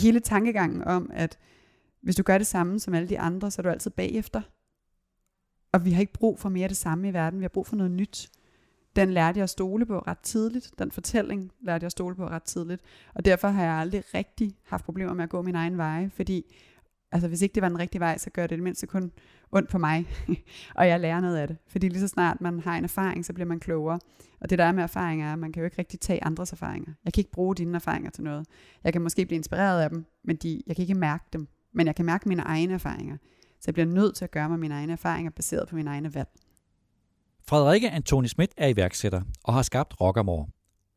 [0.00, 1.38] hele tankegangen om, at
[2.02, 4.42] hvis du gør det samme som alle de andre, så er du altid bagefter.
[5.72, 7.40] Og vi har ikke brug for mere det samme i verden.
[7.40, 8.30] Vi har brug for noget nyt.
[8.96, 10.70] Den lærte jeg at stole på ret tidligt.
[10.78, 12.82] Den fortælling lærte jeg at stole på ret tidligt.
[13.14, 16.56] Og derfor har jeg aldrig rigtig haft problemer med at gå min egen vej, fordi
[17.12, 19.12] altså hvis ikke det var den rigtige vej, så gør det det mindste kun
[19.52, 20.06] ondt på mig,
[20.78, 21.56] og jeg lærer noget af det.
[21.68, 23.98] Fordi lige så snart man har en erfaring, så bliver man klogere.
[24.40, 26.52] Og det der er med erfaringer er, at man kan jo ikke rigtig tage andres
[26.52, 26.92] erfaringer.
[27.04, 28.46] Jeg kan ikke bruge dine erfaringer til noget.
[28.84, 31.48] Jeg kan måske blive inspireret af dem, men de, jeg kan ikke mærke dem.
[31.74, 33.16] Men jeg kan mærke mine egne erfaringer.
[33.60, 36.14] Så jeg bliver nødt til at gøre mig mine egne erfaringer baseret på mine egne
[36.14, 36.28] valg.
[37.48, 40.46] Frederikke Antoni Schmidt er iværksætter og har skabt Rockamore.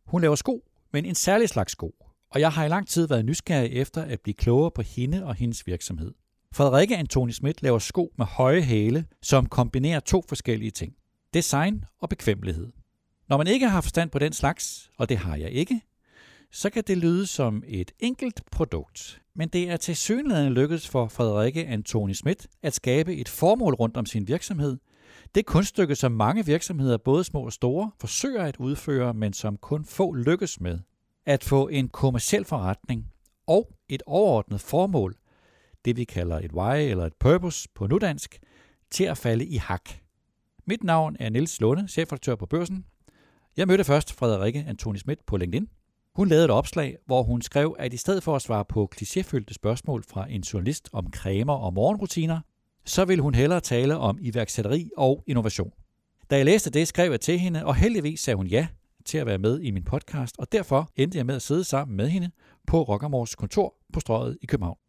[0.08, 0.63] Hun laver sko,
[0.94, 1.96] men en særlig slags sko,
[2.32, 5.35] og jeg har i lang tid været nysgerrig efter at blive klogere på hende og
[5.35, 6.13] hendes virksomhed.
[6.53, 10.93] Frederikke Antoni Schmidt laver sko med høje hæle, som kombinerer to forskellige ting.
[11.34, 12.71] Design og bekvemmelighed.
[13.29, 15.81] Når man ikke har forstand på den slags, og det har jeg ikke,
[16.52, 19.21] så kan det lyde som et enkelt produkt.
[19.35, 23.98] Men det er til synligheden lykkedes for Frederikke Antoni Schmidt at skabe et formål rundt
[23.98, 24.77] om sin virksomhed.
[25.35, 29.85] Det kunststykke, som mange virksomheder, både små og store, forsøger at udføre, men som kun
[29.85, 30.79] få lykkes med.
[31.26, 33.07] At få en kommersiel forretning
[33.48, 35.15] og et overordnet formål,
[35.85, 38.39] det vi kalder et why eller et purpose på nudansk,
[38.91, 39.89] til at falde i hak.
[40.67, 42.85] Mit navn er Niels Lunde, chefredaktør på Børsen.
[43.57, 45.67] Jeg mødte først Frederikke Antoni Schmidt på LinkedIn.
[46.15, 49.54] Hun lavede et opslag, hvor hun skrev, at i stedet for at svare på klichéfyldte
[49.54, 52.39] spørgsmål fra en journalist om cremer og morgenrutiner,
[52.85, 55.71] så vil hun hellere tale om iværksætteri og innovation.
[56.29, 58.67] Da jeg læste det, skrev jeg til hende, og heldigvis sagde hun ja
[59.05, 61.98] til at være med i min podcast, og derfor endte jeg med at sidde sammen
[61.98, 62.31] med hende
[62.67, 64.82] på Rockermors kontor på Strøget i København.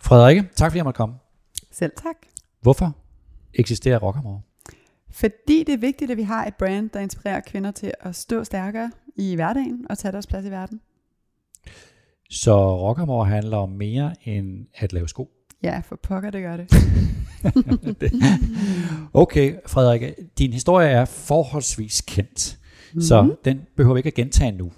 [0.00, 1.14] Frederikke, tak fordi jeg måtte komme.
[1.72, 2.16] Selv tak.
[2.60, 2.96] Hvorfor
[3.54, 4.40] eksisterer Rockamore?
[5.10, 8.44] Fordi det er vigtigt, at vi har et brand, der inspirerer kvinder til at stå
[8.44, 10.80] stærkere i hverdagen og tage deres plads i verden.
[12.30, 15.30] Så Rockamore handler om mere end at lave sko?
[15.62, 16.74] Ja, for pokker det gør det.
[19.22, 20.02] okay, Frederik,
[20.38, 23.00] din historie er forholdsvis kendt, mm-hmm.
[23.00, 24.72] så den behøver vi ikke at gentage nu.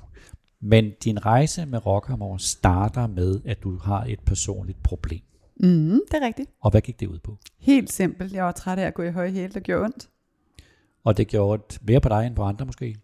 [0.62, 5.20] Men din rejse med Rockamore starter med, at du har et personligt problem.
[5.60, 6.50] Mm, det er rigtigt.
[6.60, 7.36] Og hvad gik det ud på?
[7.58, 8.32] Helt simpelt.
[8.32, 10.08] Jeg var træt af at gå i høje hæle, der gjorde ondt.
[11.04, 12.86] Og det gjorde mere på dig end på andre måske?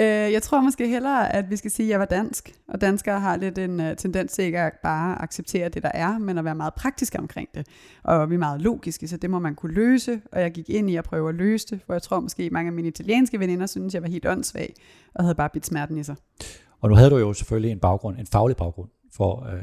[0.00, 2.54] øh, jeg tror måske hellere, at vi skal sige, at jeg var dansk.
[2.68, 6.18] Og danskere har lidt en uh, tendens til ikke at bare acceptere det, der er,
[6.18, 7.66] men at være meget praktiske omkring det.
[8.02, 10.20] Og vi er meget logiske, så det må man kunne løse.
[10.32, 12.68] Og jeg gik ind i at prøve at løse det, for jeg tror måske mange
[12.68, 14.74] af mine italienske veninder synes, jeg var helt åndssvag,
[15.14, 16.16] og havde bare bidt smerten i sig.
[16.80, 19.60] Og nu havde du jo selvfølgelig en baggrund, en faglig baggrund for, uh,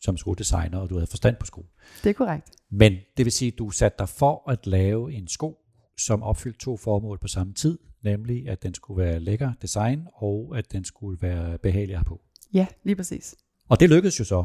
[0.00, 1.66] som skodesigner, og du havde forstand på sko.
[2.04, 2.50] Det er korrekt.
[2.70, 5.59] Men det vil sige, at du satte dig for at lave en sko,
[6.06, 10.54] som opfyldte to formål på samme tid, nemlig at den skulle være lækker design, og
[10.58, 12.20] at den skulle være behagelig at på.
[12.52, 13.34] Ja, lige præcis.
[13.68, 14.44] Og det lykkedes jo så.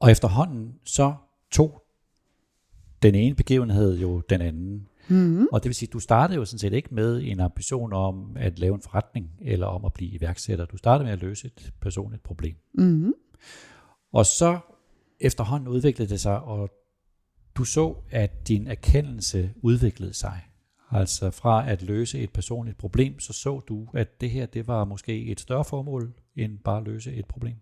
[0.00, 1.14] Og efterhånden så
[1.50, 1.82] tog
[3.02, 4.88] den ene begivenhed jo den anden.
[5.08, 5.46] Mm-hmm.
[5.52, 8.36] Og det vil sige, at du startede jo sådan set ikke med en ambition om
[8.36, 10.64] at lave en forretning, eller om at blive iværksætter.
[10.64, 12.56] Du startede med at løse et personligt problem.
[12.74, 13.12] Mm-hmm.
[14.12, 14.58] Og så
[15.20, 16.70] efterhånden udviklede det sig, og
[17.54, 20.40] du så, at din erkendelse udviklede sig.
[20.90, 24.84] Altså fra at løse et personligt problem, så så du, at det her det var
[24.84, 27.54] måske et større formål, end bare at løse et problem.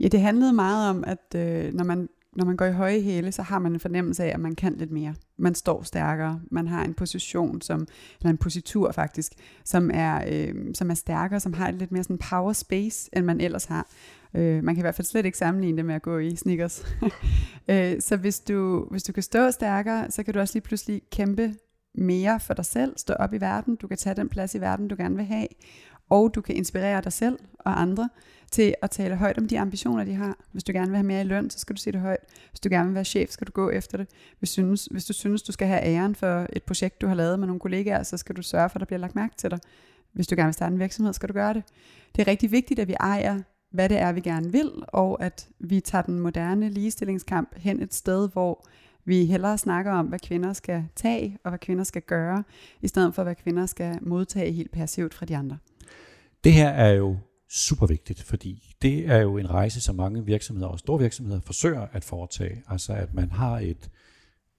[0.00, 3.32] Ja, det handlede meget om, at øh, når, man, når man går i høje hæle,
[3.32, 5.14] så har man en fornemmelse af, at man kan lidt mere.
[5.36, 7.86] Man står stærkere, man har en position, som,
[8.20, 9.32] eller en positur faktisk,
[9.64, 13.40] som er, øh, som er stærkere, som har lidt mere sådan power space, end man
[13.40, 13.88] ellers har.
[14.34, 16.84] Øh, man kan i hvert fald slet ikke sammenligne det med at gå i sneakers.
[17.70, 21.02] øh, så hvis du, hvis du kan stå stærkere, så kan du også lige pludselig
[21.10, 21.54] kæmpe
[21.96, 24.88] mere for dig selv, stå op i verden, du kan tage den plads i verden,
[24.88, 25.46] du gerne vil have,
[26.10, 28.08] og du kan inspirere dig selv og andre
[28.50, 30.38] til at tale højt om de ambitioner, de har.
[30.52, 32.20] Hvis du gerne vil have mere i løn, så skal du sige det højt.
[32.50, 34.08] Hvis du gerne vil være chef, skal du gå efter det.
[34.38, 37.38] Hvis, synes, hvis du synes, du skal have æren for et projekt, du har lavet
[37.38, 39.58] med nogle kollegaer, så skal du sørge for, at der bliver lagt mærke til dig.
[40.12, 41.62] Hvis du gerne vil starte en virksomhed, skal du gøre det.
[42.16, 43.40] Det er rigtig vigtigt, at vi ejer,
[43.70, 47.94] hvad det er, vi gerne vil, og at vi tager den moderne ligestillingskamp hen et
[47.94, 48.66] sted, hvor
[49.06, 52.44] vi hellere snakker om, hvad kvinder skal tage, og hvad kvinder skal gøre,
[52.82, 55.58] i stedet for, hvad kvinder skal modtage helt passivt fra de andre.
[56.44, 57.16] Det her er jo
[57.48, 61.86] super vigtigt, fordi det er jo en rejse, som mange virksomheder og store virksomheder forsøger
[61.92, 62.62] at foretage.
[62.68, 63.90] Altså at man har et,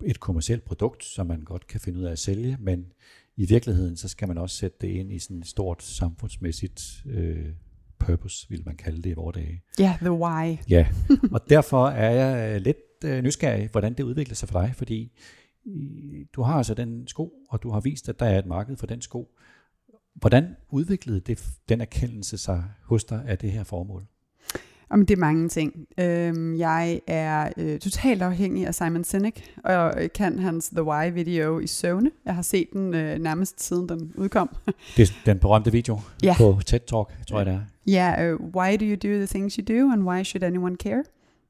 [0.05, 2.85] et kommersielt produkt, som man godt kan finde ud af at sælge, men
[3.37, 7.45] i virkeligheden, så skal man også sætte det ind i sådan et stort samfundsmæssigt øh,
[7.99, 9.61] purpose, vil man kalde det i vores dage.
[9.79, 10.57] Ja, yeah, the why.
[10.69, 10.87] Ja,
[11.31, 15.11] og derfor er jeg lidt øh, nysgerrig, hvordan det udvikler sig for dig, fordi
[16.33, 18.87] du har altså den sko, og du har vist, at der er et marked for
[18.87, 19.27] den sko.
[20.15, 24.03] Hvordan udviklede det, den erkendelse sig hos dig af det her formål?
[24.89, 25.85] Om det er mange ting.
[25.99, 31.59] Øhm, jeg er øh, totalt afhængig af Simon Sinek, og kan hans The Why video
[31.59, 32.11] i søvne.
[32.25, 34.49] Jeg har set den øh, nærmest siden den udkom.
[34.97, 36.35] Det er den berømte video Ja.
[36.37, 37.61] på TED Talk, tror jeg det er.
[37.87, 41.03] Ja, uh, why do you do the things you do, and why should anyone care?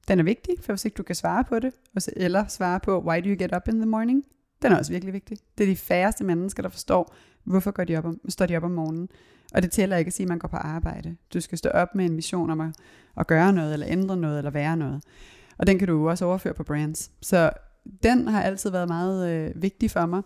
[0.08, 2.80] Den er vigtig, for hvis ikke du kan svare på det, og så- eller svare
[2.80, 4.24] på, why do you get up in the morning?
[4.62, 5.38] Den er også virkelig vigtig.
[5.58, 8.64] Det er de færreste mennesker, der forstår, hvorfor går de op om, står de op
[8.64, 9.10] om morgenen.
[9.54, 11.16] Og det tæller ikke at sige, at man går på arbejde.
[11.34, 12.70] Du skal stå op med en mission om at,
[13.18, 15.04] at gøre noget, eller ændre noget, eller være noget.
[15.58, 17.12] Og den kan du også overføre på brands.
[17.22, 17.52] Så
[18.04, 20.22] den har altid været meget øh, vigtig for mig.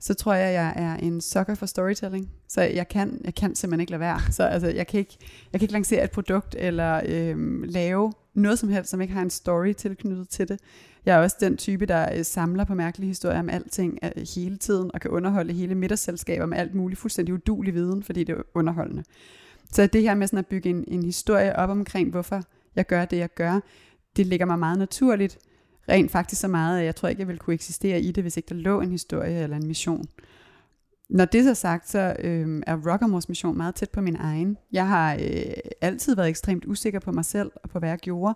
[0.00, 2.30] Så tror jeg, jeg er en sucker for storytelling.
[2.48, 4.20] Så jeg kan, jeg kan simpelthen ikke lade være.
[4.30, 5.16] Så altså, jeg, kan ikke,
[5.52, 9.22] jeg kan ikke lancere et produkt, eller øhm, lave noget som helst, som ikke har
[9.22, 10.60] en story tilknyttet til det.
[11.06, 14.56] Jeg er også den type, der øh, samler på mærkelige historier om alting øh, hele
[14.56, 18.42] tiden, og kan underholde hele middagsselskaber med alt muligt fuldstændig udulig viden, fordi det er
[18.54, 19.04] underholdende.
[19.72, 22.42] Så det her med sådan at bygge en, en historie op omkring, hvorfor
[22.76, 23.60] jeg gør det, jeg gør,
[24.16, 25.38] det ligger mig meget naturligt.
[25.88, 28.36] Rent faktisk så meget, at jeg tror ikke, jeg ville kunne eksistere i det, hvis
[28.36, 30.04] ikke der lå en historie eller en mission.
[31.08, 34.56] Når det så er sagt, så øh, er Rockermors mission meget tæt på min egen.
[34.72, 38.34] Jeg har øh, altid været ekstremt usikker på mig selv og på, hvad jeg gjorde.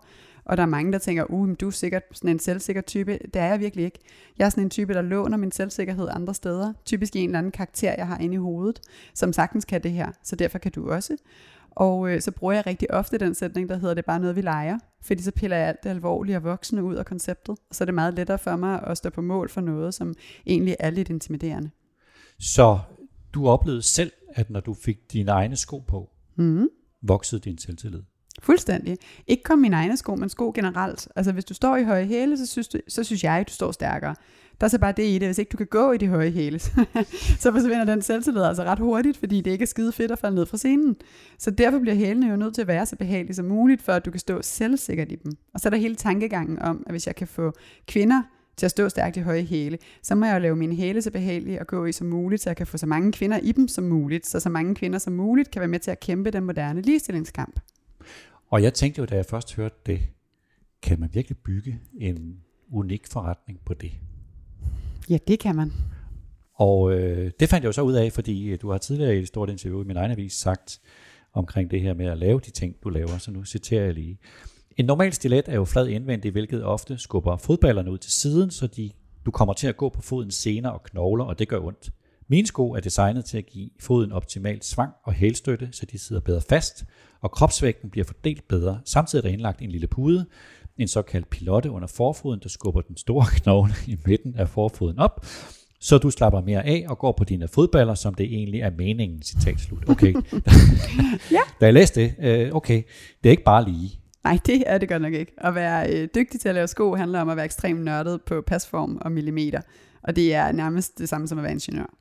[0.48, 3.18] Og der er mange, der tænker, uh, du er sikkert sådan en selvsikker type.
[3.34, 3.98] Det er jeg virkelig ikke.
[4.38, 6.72] Jeg er sådan en type, der låner min selvsikkerhed andre steder.
[6.84, 8.80] Typisk i en eller anden karakter, jeg har inde i hovedet,
[9.14, 10.12] som sagtens kan det her.
[10.22, 11.16] Så derfor kan du også.
[11.70, 14.36] Og øh, så bruger jeg rigtig ofte den sætning, der hedder, det er bare noget,
[14.36, 14.78] vi leger.
[15.02, 17.58] Fordi så piller jeg alt det alvorlige og voksne ud af konceptet.
[17.70, 20.14] Og så er det meget lettere for mig at stå på mål for noget, som
[20.46, 21.70] egentlig er lidt intimiderende.
[22.38, 22.78] Så
[23.34, 26.68] du oplevede selv, at når du fik dine egne sko på, Mm.
[27.02, 28.02] voksede din selvtillid.
[28.42, 28.96] Fuldstændig.
[29.26, 31.08] Ikke kun mine egne sko, men sko generelt.
[31.16, 33.52] Altså hvis du står i høje hæle, så synes, du, så synes jeg, at du
[33.52, 34.14] står stærkere.
[34.60, 36.30] Der er så bare det i det, hvis ikke du kan gå i de høje
[36.30, 36.58] hæle,
[37.42, 40.34] så forsvinder den selvtillid altså ret hurtigt, fordi det ikke er skide fedt at falde
[40.34, 40.96] ned fra scenen.
[41.38, 44.04] Så derfor bliver hælene jo nødt til at være så behagelige som muligt, for at
[44.04, 45.32] du kan stå selvsikkert i dem.
[45.54, 47.52] Og så er der hele tankegangen om, at hvis jeg kan få
[47.88, 48.22] kvinder
[48.56, 51.10] til at stå stærkt i høje hæle, så må jeg jo lave mine hæle så
[51.10, 53.68] behagelige at gå i som muligt, så jeg kan få så mange kvinder i dem
[53.68, 56.44] som muligt, så så mange kvinder som muligt kan være med til at kæmpe den
[56.44, 57.60] moderne ligestillingskamp.
[58.50, 60.00] Og jeg tænkte jo, da jeg først hørte det,
[60.82, 62.40] kan man virkelig bygge en
[62.70, 63.92] unik forretning på det?
[65.10, 65.72] Ja, det kan man.
[66.54, 69.18] Og øh, det fandt jeg jo så ud af, fordi øh, du har tidligere i
[69.18, 70.80] et stort interview i min egen avis sagt
[71.32, 74.18] omkring det her med at lave de ting, du laver, så nu citerer jeg lige.
[74.76, 78.66] En normal stilet er jo flad indvendig, hvilket ofte skubber fodballerne ud til siden, så
[78.66, 78.90] de,
[79.26, 81.90] du kommer til at gå på foden senere og knogler, og det gør ondt.
[82.30, 86.22] Mine sko er designet til at give foden optimalt svang og hælstøtte, så de sidder
[86.22, 86.84] bedre fast,
[87.20, 88.80] og kropsvægten bliver fordelt bedre.
[88.84, 90.26] Samtidig er der indlagt en lille pude,
[90.78, 95.26] en såkaldt pilotte under forfoden, der skubber den store knogle i midten af forfoden op,
[95.80, 99.22] så du slapper mere af og går på dine fodballer, som det egentlig er meningen,
[99.22, 99.88] citat slut.
[99.88, 100.14] Okay.
[101.30, 101.40] Ja.
[101.60, 102.82] Da jeg læste det, øh, okay,
[103.22, 104.00] det er ikke bare lige.
[104.24, 105.32] Nej, det er det godt nok ikke.
[105.38, 108.42] At være øh, dygtig til at lave sko handler om at være ekstremt nørdet på
[108.46, 109.60] pasform og millimeter.
[110.02, 111.94] Og det er nærmest det samme som at være ingeniør.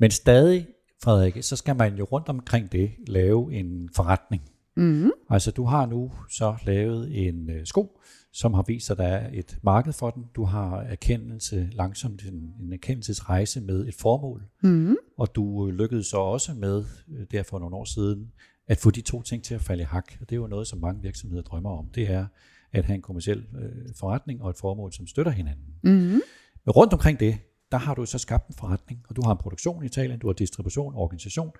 [0.00, 0.66] Men stadig,
[1.02, 4.42] Frederik, så skal man jo rundt omkring det lave en forretning.
[4.76, 5.10] Mm.
[5.30, 8.00] Altså du har nu så lavet en øh, sko,
[8.32, 10.24] som har vist sig, at der er et marked for den.
[10.36, 14.42] Du har erkendelse, langsomt en, en erkendelsesrejse med et formål.
[14.62, 14.96] Mm.
[15.18, 18.32] Og du øh, lykkedes så også med, øh, der for nogle år siden,
[18.68, 20.12] at få de to ting til at falde i hak.
[20.20, 21.88] Og det er jo noget, som mange virksomheder drømmer om.
[21.94, 22.26] Det er
[22.72, 25.64] at have en kommersiel øh, forretning og et formål, som støtter hinanden.
[25.82, 26.20] Mm.
[26.64, 27.38] Men rundt omkring det,
[27.72, 30.26] der har du så skabt en forretning, og du har en produktion i Italien, du
[30.26, 31.50] har distribution, organisation,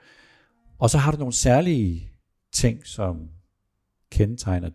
[0.79, 2.13] og så har du nogle særlige
[2.53, 3.29] ting, som
[4.11, 4.71] kendetegner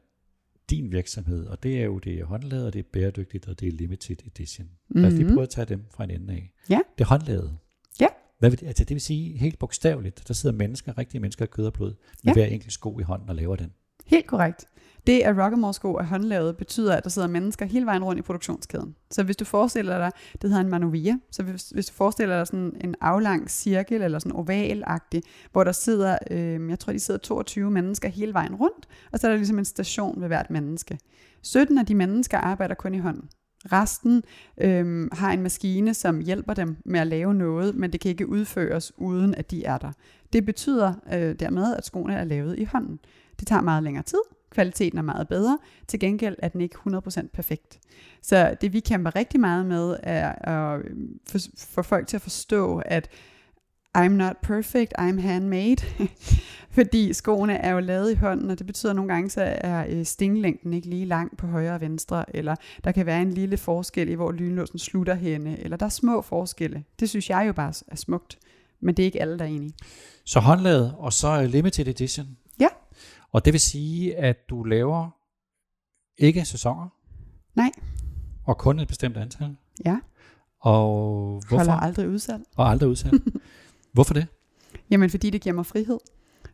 [0.69, 3.71] din virksomhed, og det er jo det er håndlavet, det er bæredygtigt, og det er
[3.71, 4.67] limited edition.
[4.67, 5.01] Mm-hmm.
[5.01, 6.51] Lad os lige prøve at tage dem fra en ende af.
[6.69, 6.79] Ja.
[6.97, 7.57] Det er håndlavet.
[7.99, 8.07] Ja.
[8.39, 11.49] Hvad vil det, altså det vil sige helt bogstaveligt, der sidder mennesker, rigtige mennesker af
[11.49, 12.33] kød og blod, med Ja.
[12.33, 13.73] hver enkelt sko i hånden og laver den.
[14.05, 14.65] Helt korrekt.
[15.07, 18.21] Det, at Rockamore sko er håndlavet, betyder, at der sidder mennesker hele vejen rundt i
[18.21, 18.95] produktionskæden.
[19.12, 22.47] Så hvis du forestiller dig, det hedder en manovia, så hvis, hvis du forestiller dig
[22.47, 27.19] sådan en aflang cirkel, eller sådan ovalagtig, hvor der sidder, øh, jeg tror, de sidder
[27.19, 31.00] 22 mennesker hele vejen rundt, og så er der ligesom en station ved hvert menneske.
[31.41, 33.29] 17 af de mennesker arbejder kun i hånden.
[33.71, 34.24] Resten
[34.57, 38.29] øh, har en maskine, som hjælper dem med at lave noget, men det kan ikke
[38.29, 39.91] udføres uden at de er der.
[40.33, 43.00] Det betyder øh, dermed, at skoene er lavet i hånden.
[43.39, 44.19] Det tager meget længere tid,
[44.55, 45.57] kvaliteten er meget bedre,
[45.88, 47.79] til gengæld er den ikke 100% perfekt.
[48.21, 51.19] Så det vi kæmper rigtig meget med, er at øhm,
[51.55, 53.09] få, folk til at forstå, at
[53.97, 55.75] I'm not perfect, I'm handmade.
[56.77, 59.85] Fordi skoene er jo lavet i hånden, og det betyder at nogle gange, så er
[59.89, 63.57] øh, stinglængden ikke lige lang på højre og venstre, eller der kan være en lille
[63.57, 66.83] forskel i, hvor lynlåsen slutter henne, eller der er små forskelle.
[67.00, 68.38] Det synes jeg jo bare er smukt,
[68.79, 69.74] men det er ikke alle, der er enige.
[70.25, 72.27] Så håndlaget, og så øh, limited edition.
[73.35, 75.09] Og det vil sige, at du laver
[76.17, 76.89] Ikke sæsoner?
[77.55, 77.71] Nej.
[78.43, 79.55] Og kun et bestemt antal?
[79.85, 79.99] Ja.
[80.59, 81.55] Og hvorfor?
[81.55, 82.43] Holder aldrig udsalg.
[82.55, 83.21] Og aldrig udsalg.
[83.93, 84.27] hvorfor det?
[84.89, 85.97] Jamen, fordi det giver mig frihed.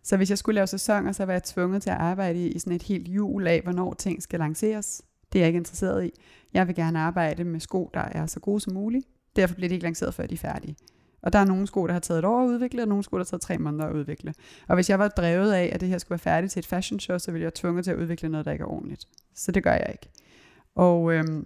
[0.03, 2.73] Så hvis jeg skulle lave sæsoner, så var jeg tvunget til at arbejde i, sådan
[2.73, 5.01] et helt jul af, hvornår ting skal lanceres.
[5.33, 6.11] Det er jeg ikke interesseret i.
[6.53, 9.05] Jeg vil gerne arbejde med sko, der er så gode som muligt.
[9.35, 10.75] Derfor bliver de ikke lanceret, før de er færdige.
[11.24, 13.18] Og der er nogle sko, der har taget et år at udvikle, og nogle sko,
[13.18, 14.34] der har taget tre måneder at udvikle.
[14.68, 17.00] Og hvis jeg var drevet af, at det her skulle være færdigt til et fashion
[17.00, 19.08] show, så ville jeg tvunget til at udvikle noget, der ikke er ordentligt.
[19.36, 20.10] Så det gør jeg ikke.
[20.75, 21.46] Og øhm,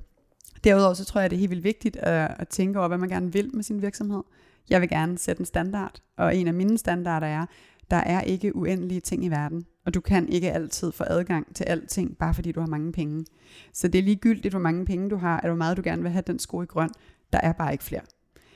[0.63, 3.09] derudover så tror jeg, det er helt vildt vigtigt at, at tænke over, hvad man
[3.09, 4.23] gerne vil med sin virksomhed.
[4.69, 7.45] Jeg vil gerne sætte en standard, og en af mine standarder er,
[7.91, 11.63] der er ikke uendelige ting i verden, og du kan ikke altid få adgang til
[11.63, 13.25] alting, bare fordi du har mange penge.
[13.73, 16.11] Så det er ligegyldigt, hvor mange penge du har, eller hvor meget du gerne vil
[16.11, 16.89] have den sko i grøn.
[17.33, 18.01] Der er bare ikke flere.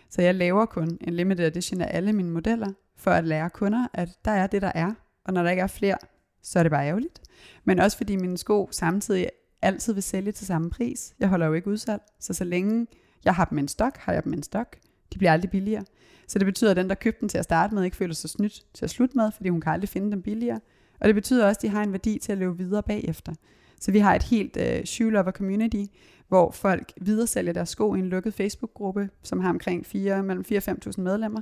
[0.10, 3.88] Så jeg laver kun en limited edition af alle mine modeller, for at lære kunder,
[3.94, 4.94] at der er det, der er,
[5.25, 5.98] og når der ikke er flere,
[6.44, 7.22] så er det bare ærgerligt.
[7.63, 9.30] Men også fordi mine sko samtidig
[9.62, 11.13] altid vil sælge til samme pris.
[11.20, 12.88] Jeg holder jo ikke udsalg, så så længe
[13.25, 14.78] jeg har dem i en stok, har jeg dem i en stok.
[15.13, 15.86] De bliver aldrig billigere.
[16.28, 18.30] Så det betyder, at den, der købte den til at starte med, ikke føler sig
[18.30, 20.60] snydt til at slutte med, fordi hun kan aldrig finde dem billigere.
[21.00, 23.34] Og det betyder også, at de har en værdi til at leve videre bagefter.
[23.80, 25.84] Så vi har et helt øh, shoe lover community,
[26.29, 30.57] hvor folk videresælger deres sko i en lukket Facebook-gruppe, som har omkring 4, mellem 4
[30.67, 31.41] og 5.000 medlemmer.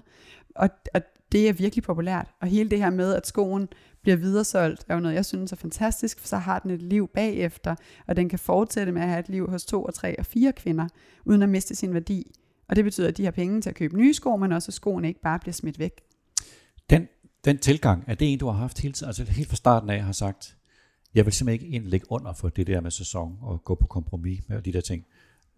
[0.56, 1.02] Og, og
[1.32, 2.28] det er virkelig populært.
[2.42, 3.68] Og hele det her med, at skoen
[4.02, 7.08] bliver videresolgt, er jo noget, jeg synes er fantastisk, for så har den et liv
[7.08, 7.76] bagefter,
[8.08, 10.54] og den kan fortsætte med at have et liv hos to og tre og fire
[10.54, 10.88] kvinder,
[11.26, 12.32] uden at miste sin værdi.
[12.70, 14.74] Og det betyder, at de har penge til at købe nye sko, men også at
[14.74, 16.02] skoene ikke bare bliver smidt væk.
[16.90, 17.08] Den,
[17.46, 19.08] den tilgang, er det en, du har haft hele tiden?
[19.08, 20.57] Altså helt fra starten af har sagt,
[21.16, 24.50] jeg vil simpelthen ikke lægge under for det der med sæson og gå på kompromis
[24.50, 25.06] med de der ting.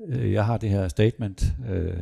[0.08, 1.98] Øh, jeg har det her statement, øh,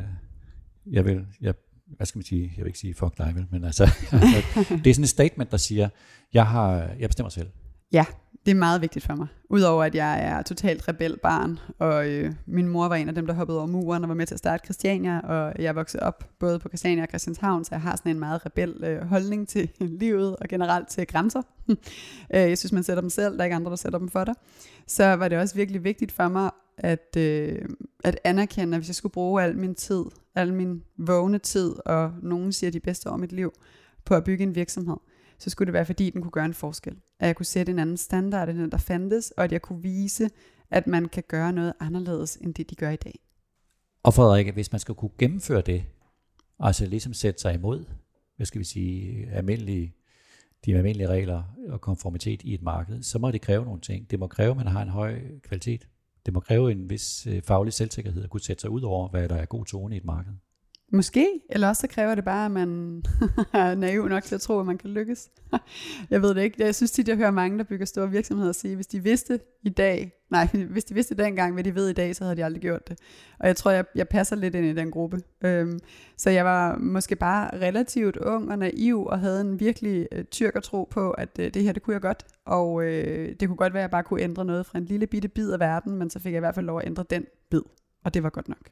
[0.86, 1.54] jeg vil, jeg,
[1.86, 3.84] hvad skal man sige, jeg vil ikke sige fuck dig vel, men altså,
[4.84, 5.88] det er sådan et statement, der siger,
[6.34, 7.50] jeg, har, jeg bestemmer selv.
[7.92, 8.04] Ja,
[8.48, 9.26] det er meget vigtigt for mig.
[9.50, 13.34] Udover at jeg er totalt rebelbarn, og øh, min mor var en af dem, der
[13.34, 16.58] hoppede over muren og var med til at starte Christiania, og jeg voksede op både
[16.58, 20.36] på Christiania og Christianshavn, så jeg har sådan en meget rebel øh, holdning til livet
[20.36, 21.42] og generelt til grænser.
[22.34, 24.24] Øh, jeg synes, man sætter dem selv, der er ikke andre, der sætter dem for
[24.24, 24.34] dig.
[24.86, 27.58] Så var det også virkelig vigtigt for mig at, øh,
[28.04, 32.12] at anerkende, at hvis jeg skulle bruge al min tid, al min vågne tid, og
[32.22, 33.52] nogen siger de bedste år af mit liv,
[34.04, 34.96] på at bygge en virksomhed,
[35.38, 36.96] så skulle det være, fordi den kunne gøre en forskel.
[37.20, 39.82] At jeg kunne sætte en anden standard, end den der fandtes, og at jeg kunne
[39.82, 40.30] vise,
[40.70, 43.18] at man kan gøre noget anderledes, end det de gør i dag.
[44.02, 45.84] Og Frederik, hvis man skal kunne gennemføre det,
[46.60, 47.84] altså ligesom sætte sig imod,
[48.36, 49.94] hvad skal vi sige, almindelige,
[50.64, 54.10] de almindelige regler og konformitet i et marked, så må det kræve nogle ting.
[54.10, 55.88] Det må kræve, at man har en høj kvalitet.
[56.26, 59.28] Det må kræve en vis øh, faglig selvsikkerhed at kunne sætte sig ud over, hvad
[59.28, 60.32] der er god tone i et marked.
[60.92, 63.02] Måske, eller også så kræver det bare, at man
[63.52, 65.30] er naiv nok til at tro, at man kan lykkes.
[66.10, 66.64] jeg ved det ikke.
[66.64, 69.68] Jeg synes tit, jeg hører mange, der bygger store virksomheder sige, hvis de vidste i
[69.68, 72.62] dag, nej, hvis de vidste dengang, hvad de ved i dag, så havde de aldrig
[72.62, 72.98] gjort det.
[73.40, 75.20] Og jeg tror, jeg, jeg passer lidt ind i den gruppe.
[75.44, 75.78] Øhm,
[76.16, 80.24] så jeg var måske bare relativt ung og naiv, og havde en virkelig øh,
[80.62, 82.24] tro på, at øh, det her, det kunne jeg godt.
[82.46, 85.06] Og øh, det kunne godt være, at jeg bare kunne ændre noget fra en lille
[85.06, 87.24] bitte bid af verden, men så fik jeg i hvert fald lov at ændre den
[87.50, 87.62] bid.
[88.04, 88.68] Og det var godt nok.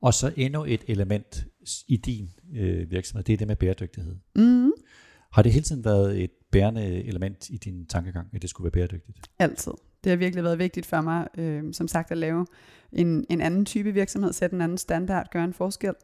[0.00, 1.46] Og så endnu et element
[1.88, 4.16] i din øh, virksomhed, det er det med bæredygtighed.
[4.36, 4.72] Mm.
[5.32, 8.70] Har det hele tiden været et bærende element i din tankegang, at det skulle være
[8.70, 9.18] bæredygtigt?
[9.38, 9.72] Altid.
[10.04, 12.46] Det har virkelig været vigtigt for mig, øh, som sagt, at lave
[12.92, 15.94] en, en anden type virksomhed, sætte en anden standard, gøre en forskel.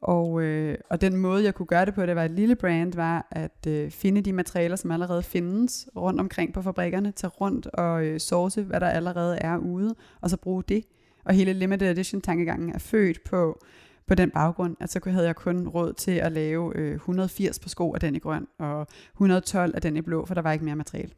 [0.00, 2.94] Og, øh, og den måde, jeg kunne gøre det på, det var et lille brand,
[2.94, 7.66] var at øh, finde de materialer, som allerede findes rundt omkring på fabrikkerne, tage rundt
[7.66, 10.84] og øh, source, hvad der allerede er ude, og så bruge det.
[11.24, 13.64] Og hele limited edition tankegangen er født på,
[14.06, 17.68] på den baggrund, at så havde jeg kun råd til at lave øh, 180 på
[17.68, 20.64] sko af den i grøn, og 112 af den i blå, for der var ikke
[20.64, 21.10] mere materiale.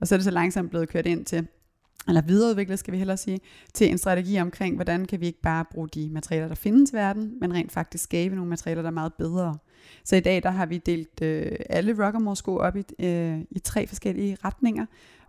[0.00, 1.46] Og så er det så langsomt blevet kørt ind til,
[2.08, 3.40] eller videreudviklet skal vi hellere sige,
[3.74, 6.94] til en strategi omkring, hvordan kan vi ikke bare bruge de materialer, der findes i
[6.94, 9.58] verden, men rent faktisk skabe nogle materialer, der er meget bedre.
[10.04, 13.58] Så i dag der har vi delt øh, alle Rockamore sko op i, øh, i
[13.58, 14.86] tre forskellige retninger,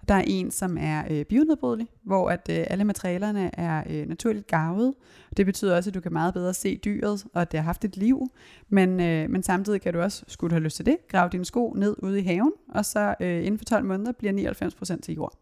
[0.08, 4.48] der er en, som er øh, bionedbrydelig, hvor at øh, alle materialerne er øh, naturligt
[4.48, 4.94] garvet.
[5.38, 7.86] Det betyder også, at du kan meget bedre se dyret, og at det har haft
[7.86, 8.28] et liv.
[8.70, 11.46] Men, øh, men samtidig kan du også, skulle du have lyst til det, grave dine
[11.46, 14.54] sko ned ude i haven, og så øh, inden for 12 måneder bliver
[14.96, 15.38] 99% til jord.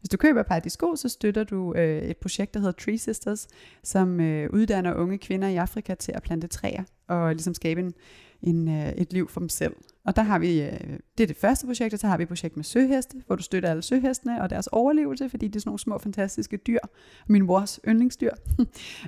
[0.00, 2.60] Hvis du køber et par af de sko, så støtter du øh, et projekt, der
[2.60, 3.46] hedder Tree Sisters,
[3.82, 7.94] som øh, uddanner unge kvinder i Afrika til at plante træer og ligesom skabe en,
[8.42, 9.74] en, øh, et liv for dem selv.
[10.06, 12.28] Og der har vi, øh, det er det første projekt, og så har vi et
[12.28, 15.68] projekt med søheste, hvor du støtter alle søhestene og deres overlevelse, fordi det er sådan
[15.68, 16.78] nogle små fantastiske dyr.
[17.26, 18.30] Min mors yndlingsdyr.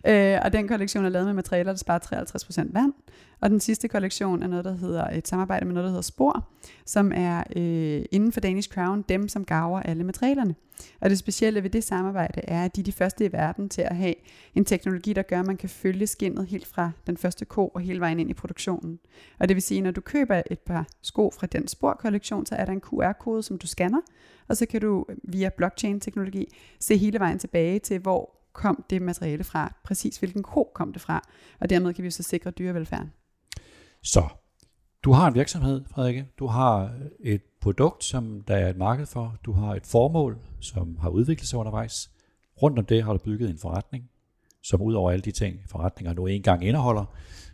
[0.06, 1.98] Øh, og den kollektion er lavet med materialer, der sparer
[2.66, 2.92] 53% vand.
[3.40, 6.48] Og den sidste kollektion er noget, der hedder et samarbejde med noget, der hedder Spor,
[6.86, 10.54] som er øh, inden for Danish Crown dem, som gaver alle materialerne.
[11.00, 13.82] Og det specielle ved det samarbejde er, at de er de første i verden til
[13.82, 14.14] at have
[14.54, 17.80] en teknologi, der gør, at man kan følge skinnet helt fra den første ko og
[17.80, 18.98] hele vejen ind i produktionen.
[19.38, 22.54] Og det vil sige, at når du køber et par sko fra den sporkollektion, så
[22.54, 24.00] er der en QR-kode, som du scanner,
[24.48, 26.46] og så kan du via blockchain-teknologi
[26.80, 31.02] se hele vejen tilbage til, hvor kom det materiale fra, præcis hvilken ko kom det
[31.02, 31.28] fra,
[31.60, 33.12] og dermed kan vi så sikre dyrevelfærden.
[34.02, 34.28] Så
[35.04, 36.26] du har en virksomhed, Frederikke.
[36.38, 36.90] Du har
[37.20, 39.36] et produkt, som der er et marked for.
[39.44, 42.10] Du har et formål, som har udviklet sig undervejs.
[42.62, 44.10] Rundt om det har du bygget en forretning,
[44.62, 47.04] som ud over alle de ting, forretninger nu engang indeholder,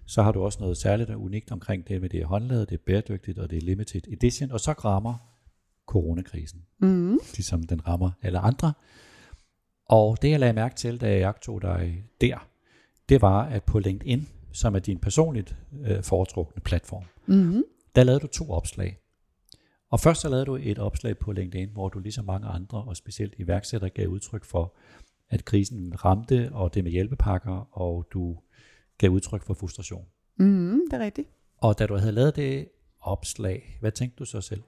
[0.06, 2.74] så har du også noget særligt og unikt omkring det med det er håndlaget, det
[2.74, 5.14] er bæredygtigt og det er limited edition, og så rammer
[5.86, 7.18] coronakrisen, mm.
[7.34, 8.72] ligesom den rammer alle andre.
[9.88, 12.48] Og det jeg lagde mærke til, da jeg tog dig der,
[13.08, 17.64] det var, at på LinkedIn, som er din personligt øh, foretrukne platform, Mm.
[17.96, 19.01] der lavede du to opslag.
[19.92, 22.96] Og først så lavede du et opslag på LinkedIn, hvor du ligesom mange andre, og
[22.96, 24.74] specielt iværksættere, gav udtryk for,
[25.30, 28.36] at krisen ramte, og det med hjælpepakker, og du
[28.98, 30.04] gav udtryk for frustration.
[30.36, 31.28] Mm, det er rigtigt.
[31.58, 32.68] Og da du havde lavet det
[33.00, 34.62] opslag, hvad tænkte du så selv?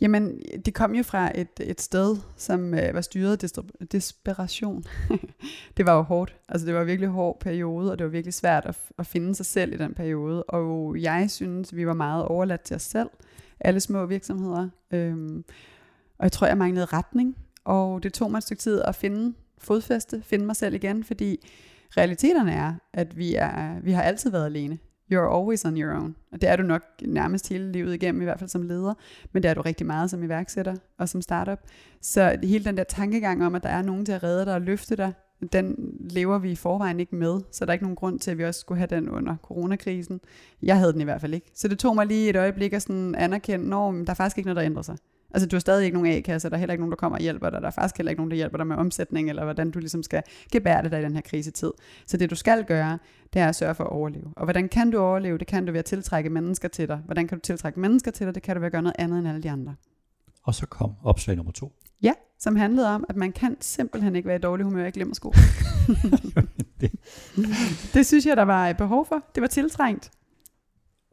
[0.00, 3.50] Jamen, det kom jo fra et, et sted, som øh, var styret af
[3.92, 4.84] desperation.
[5.76, 6.36] det var jo hårdt.
[6.48, 9.34] Altså, det var virkelig en hård periode, og det var virkelig svært at, at finde
[9.34, 10.42] sig selv i den periode.
[10.42, 13.08] Og jeg synes, vi var meget overladt til os selv,
[13.60, 14.68] alle små virksomheder.
[14.90, 15.44] Øhm,
[16.18, 17.36] og jeg tror, jeg manglede retning.
[17.64, 21.48] Og det tog mig et stykke tid at finde fodfæste, finde mig selv igen, fordi
[21.96, 24.78] realiteterne er, at vi, er, vi har altid været alene.
[25.12, 26.16] You're always on your own.
[26.32, 28.94] Og det er du nok nærmest hele livet igennem, i hvert fald som leder.
[29.32, 31.58] Men det er du rigtig meget som iværksætter og som startup.
[32.00, 34.60] Så hele den der tankegang om, at der er nogen til at redde dig og
[34.60, 35.12] løfte dig,
[35.52, 37.40] den lever vi i forvejen ikke med.
[37.50, 40.20] Så der er ikke nogen grund til, at vi også skulle have den under coronakrisen.
[40.62, 41.50] Jeg havde den i hvert fald ikke.
[41.54, 44.46] Så det tog mig lige et øjeblik at sådan anerkende, at der er faktisk ikke
[44.46, 44.96] noget, der ændrer sig.
[45.34, 47.22] Altså du har stadig ikke nogen A-kasse, der er heller ikke nogen, der kommer og
[47.22, 47.60] hjælper dig.
[47.60, 50.02] Der er faktisk heller ikke nogen, der hjælper dig med omsætning, eller hvordan du ligesom
[50.02, 51.70] skal gebære dig i den her krisetid.
[52.06, 52.98] Så det du skal gøre,
[53.32, 54.32] det er at sørge for at overleve.
[54.36, 55.38] Og hvordan kan du overleve?
[55.38, 56.96] Det kan du ved at tiltrække mennesker til dig.
[57.04, 58.34] Hvordan kan du tiltrække mennesker til dig?
[58.34, 59.74] Det kan du ved at gøre noget andet end alle de andre.
[60.42, 61.72] Og så kom opslag nummer to.
[62.02, 65.32] Ja, som handlede om, at man kan simpelthen ikke være i dårlig humør i glemmersko.
[66.80, 66.90] det.
[67.94, 69.24] det synes jeg, der var et behov for.
[69.34, 70.10] Det var tiltrængt.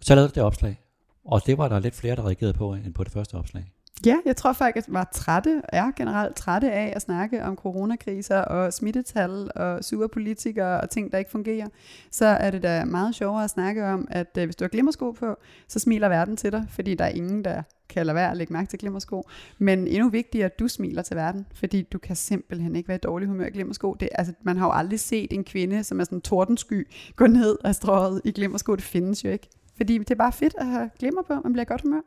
[0.02, 0.80] Så lavede det opslag,
[1.26, 3.72] og det var der lidt flere, der reagerede på, end på det første opslag.
[4.06, 8.42] Ja, jeg tror faktisk, at var trætte, er generelt trætte af at snakke om coronakriser
[8.42, 11.68] og smittetal og sure politikere og ting, der ikke fungerer.
[12.12, 15.12] Så er det da meget sjovere at snakke om, at øh, hvis du har glimmersko
[15.12, 15.36] på,
[15.68, 18.54] så smiler verden til dig, fordi der er ingen, der kan lade være at lægge
[18.54, 19.30] mærke til glimmersko.
[19.58, 23.04] Men endnu vigtigere, at du smiler til verden, fordi du kan simpelthen ikke være i
[23.04, 23.94] dårlig humør i glimmersko.
[23.94, 27.28] Det, altså, man har jo aldrig set en kvinde, som er sådan en tordensky, gå
[27.28, 28.76] ned af strået i glimmersko.
[28.76, 29.50] Det findes jo ikke.
[29.78, 32.02] Fordi det er bare fedt at have glimmer på, man bliver godt humør.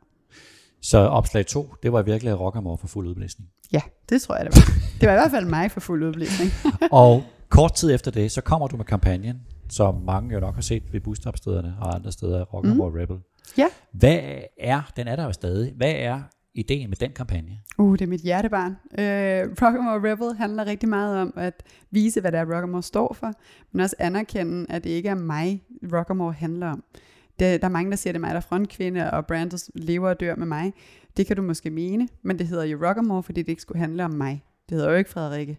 [0.81, 3.49] Så opslag 2, det var virkelig Rockamore for fuld udblæsning.
[3.71, 4.73] Ja, det tror jeg, det var.
[4.99, 6.51] Det var i hvert fald mig for fuld udblæsning.
[6.91, 10.61] og kort tid efter det, så kommer du med kampagnen, som mange jo nok har
[10.61, 12.95] set ved busstopstederne og andre steder, Rockamore mm.
[12.95, 13.17] Rebel.
[13.57, 13.67] Ja.
[13.91, 14.19] Hvad
[14.59, 16.21] er, den er der jo stadig, hvad er
[16.55, 17.59] ideen med den kampagne?
[17.77, 18.71] Uh, det er mit hjertebarn.
[18.71, 23.33] Uh, Rockamore Rebel handler rigtig meget om at vise, hvad det er, Rockamore står for,
[23.71, 25.63] men også anerkende, at det ikke er mig,
[25.93, 26.83] Rockamore handler om.
[27.41, 29.69] Det, der er mange, der siger, at det er mig, der er frontkvinde, og brandet
[29.75, 30.73] lever og dør med mig.
[31.17, 34.05] Det kan du måske mene, men det hedder jo Rockamore, fordi det ikke skulle handle
[34.05, 34.43] om mig.
[34.69, 35.57] Det hedder jo ikke Frederikke.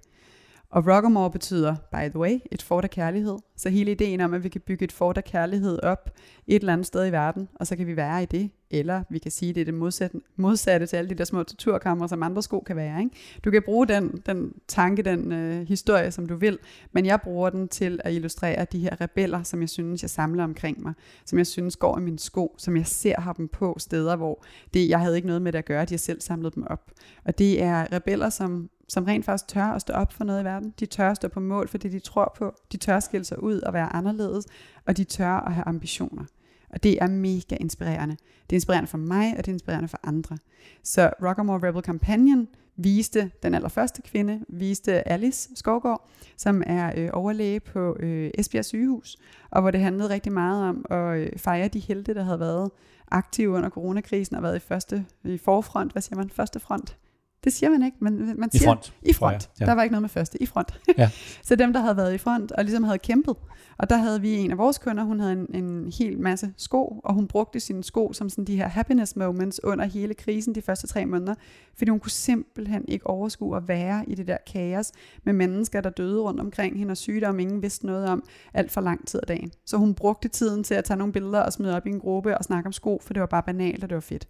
[0.72, 3.38] Og Rockamore betyder, by the way, et fort af kærlighed.
[3.56, 6.10] Så hele ideen om, at vi kan bygge et fort af kærlighed op
[6.46, 9.18] et eller andet sted i verden, og så kan vi være i det, eller vi
[9.18, 12.22] kan sige, at det er det modsatte, modsatte til alle de der små torturkammer, som
[12.22, 13.00] andre sko kan være.
[13.00, 13.16] Ikke?
[13.44, 16.58] Du kan bruge den, den tanke, den øh, historie, som du vil,
[16.92, 20.44] men jeg bruger den til at illustrere de her rebeller, som jeg synes, jeg samler
[20.44, 20.92] omkring mig,
[21.24, 24.44] som jeg synes går i mine sko, som jeg ser har dem på steder, hvor
[24.74, 26.90] det, jeg havde ikke noget med det at gøre, de har selv samlet dem op.
[27.24, 30.44] Og det er rebeller, som som rent faktisk tør at stå op for noget i
[30.44, 30.74] verden.
[30.80, 32.54] De tør at stå på mål for det, de tror på.
[32.72, 34.46] De tør at skille sig ud og være anderledes,
[34.86, 36.24] og de tør at have ambitioner.
[36.70, 38.16] Og det er mega inspirerende.
[38.16, 40.38] Det er inspirerende for mig, og det er inspirerende for andre.
[40.82, 47.60] Så Rockamore Rebel Companion viste den allerførste kvinde, viste Alice Skovgaard, som er øh, overlæge
[47.60, 49.16] på øh, Esbjerg sygehus,
[49.50, 52.70] og hvor det handlede rigtig meget om at øh, fejre de helte, der havde været
[53.10, 56.96] aktive under coronakrisen og været i første i forfront, hvad siger man, første front,
[57.44, 58.62] det siger man ikke, men man siger...
[58.62, 58.94] I front.
[59.02, 59.50] I front.
[59.60, 59.64] Ja.
[59.64, 60.42] Der var ikke noget med første.
[60.42, 60.80] I front.
[60.98, 61.10] Ja.
[61.48, 63.36] så dem, der havde været i front og ligesom havde kæmpet.
[63.78, 67.00] Og der havde vi en af vores kunder, hun havde en, en hel masse sko,
[67.04, 70.62] og hun brugte sine sko som sådan de her happiness moments under hele krisen de
[70.62, 71.34] første tre måneder,
[71.76, 74.92] fordi hun kunne simpelthen ikke overskue at være i det der kaos
[75.24, 78.24] med mennesker, der døde rundt omkring hende og sygdom, ingen vidste noget om
[78.54, 79.50] alt for lang tid af dagen.
[79.66, 82.38] Så hun brugte tiden til at tage nogle billeder og smide op i en gruppe
[82.38, 84.28] og snakke om sko, for det var bare banalt, og det var fedt.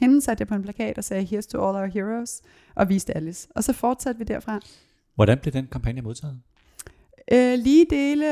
[0.00, 2.42] Hende satte jeg på en plakat og sagde, here's to all our heroes,
[2.74, 3.48] og viste Alice.
[3.54, 4.60] Og så fortsatte vi derfra.
[5.14, 6.40] Hvordan blev den kampagne modtaget?
[7.32, 8.26] Øh, lige dele,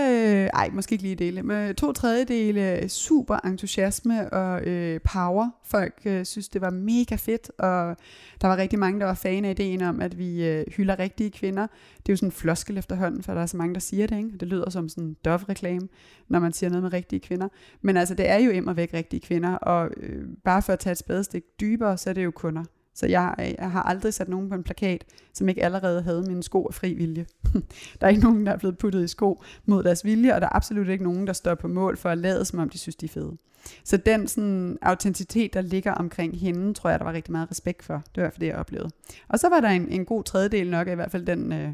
[0.47, 5.51] ej måske ikke lige dele, men to tredjedele super entusiasme og øh, power.
[5.65, 7.97] Folk øh, synes, det var mega fedt, og
[8.41, 11.31] der var rigtig mange, der var fan af ideen om, at vi øh, hylder rigtige
[11.31, 11.67] kvinder.
[11.97, 14.17] Det er jo sådan en floskel efterhånden, for der er så mange, der siger det.
[14.17, 14.39] Ikke?
[14.41, 15.89] Det lyder som sådan en Dove-reklame,
[16.29, 17.49] når man siger noget med rigtige kvinder.
[17.81, 20.93] Men altså, det er jo immer væk rigtige kvinder, og øh, bare for at tage
[20.93, 22.65] et spadestik dybere, så er det jo kunder.
[22.95, 26.23] Så jeg, øh, jeg har aldrig sat nogen på en plakat, som ikke allerede havde
[26.23, 27.27] mine sko af fri vilje.
[28.01, 30.47] der er ikke nogen, der er blevet puttet i sko mod deres vilje, og der
[30.47, 32.97] er absolut ikke nogen, der står på mål for at lade, som om de synes,
[32.97, 33.37] de er fede.
[33.85, 37.83] Så den sådan, autenticitet, der ligger omkring hende, tror jeg, der var rigtig meget respekt
[37.83, 37.95] for.
[37.95, 38.91] Det var i hvert fald det, jeg oplevede.
[39.29, 41.73] Og så var der en, en god tredjedel nok, i hvert fald den, øh,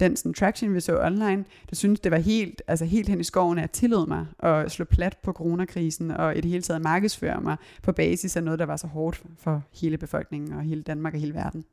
[0.00, 3.24] den sådan, traction, vi så online, der synes det var helt, altså helt hen i
[3.24, 6.82] skoven, at jeg tillod mig at slå plat på coronakrisen, og i det hele taget
[6.82, 10.82] markedsføre mig på basis af noget, der var så hårdt for hele befolkningen, og hele
[10.82, 11.64] Danmark og hele verden.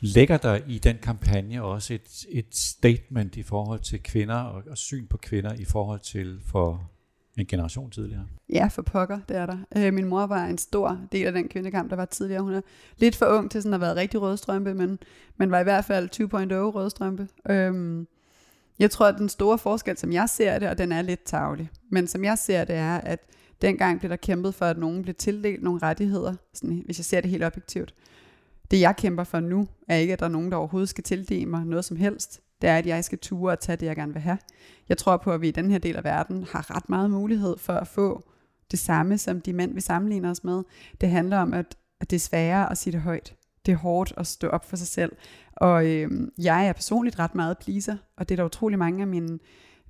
[0.00, 4.78] Lægger der i den kampagne også et, et statement i forhold til kvinder og, og
[4.78, 6.90] syn på kvinder i forhold til for
[7.40, 8.26] en generation tidligere.
[8.48, 9.58] Ja, for pokker, det er der.
[9.76, 12.42] Øh, min mor var en stor del af den kvindekamp, der var tidligere.
[12.42, 12.60] Hun er
[12.98, 14.98] lidt for ung til sådan at været rigtig rødstrømpe, men,
[15.36, 17.28] men var i hvert fald 2.0 rødstrømpe.
[17.50, 18.06] Øhm,
[18.78, 21.70] jeg tror, at den store forskel, som jeg ser det, og den er lidt tavlig,
[21.90, 23.20] men som jeg ser det, er, at
[23.62, 27.20] dengang blev der kæmpet for, at nogen blev tildelt nogle rettigheder, sådan, hvis jeg ser
[27.20, 27.94] det helt objektivt.
[28.70, 31.46] Det jeg kæmper for nu, er ikke, at der er nogen, der overhovedet skal tildele
[31.46, 34.12] mig noget som helst det er, at jeg skal ture og tage det, jeg gerne
[34.12, 34.38] vil have.
[34.88, 37.58] Jeg tror på, at vi i den her del af verden har ret meget mulighed
[37.58, 38.22] for at få
[38.70, 40.62] det samme, som de mænd, vi sammenligner os med.
[41.00, 43.34] Det handler om, at, at det er sværere at sige det højt.
[43.66, 45.12] Det er hårdt at stå op for sig selv.
[45.52, 49.06] Og øh, jeg er personligt ret meget pleaser, og det er der utrolig mange af
[49.06, 49.38] mine,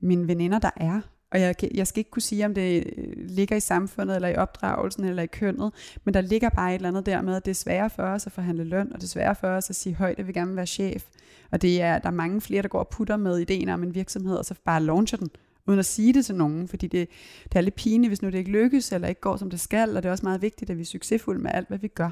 [0.01, 1.01] mine veninder, der er.
[1.33, 4.37] Og jeg, jeg skal ikke kunne sige, om det øh, ligger i samfundet, eller i
[4.37, 5.73] opdragelsen, eller i kønnet,
[6.05, 8.27] men der ligger bare et eller andet der med, at det er sværere for os
[8.27, 10.49] at forhandle løn, og det er sværere for os at sige højt, at vi gerne
[10.49, 11.05] vil være chef.
[11.51, 13.95] Og det er, der er mange flere, der går og putter med ideen om en
[13.95, 15.31] virksomhed, og så bare launcher den,
[15.67, 17.09] uden at sige det til nogen, fordi det,
[17.45, 19.97] det er lidt pinligt, hvis nu det ikke lykkes, eller ikke går, som det skal,
[19.97, 22.11] og det er også meget vigtigt, at vi er succesfulde med alt, hvad vi gør,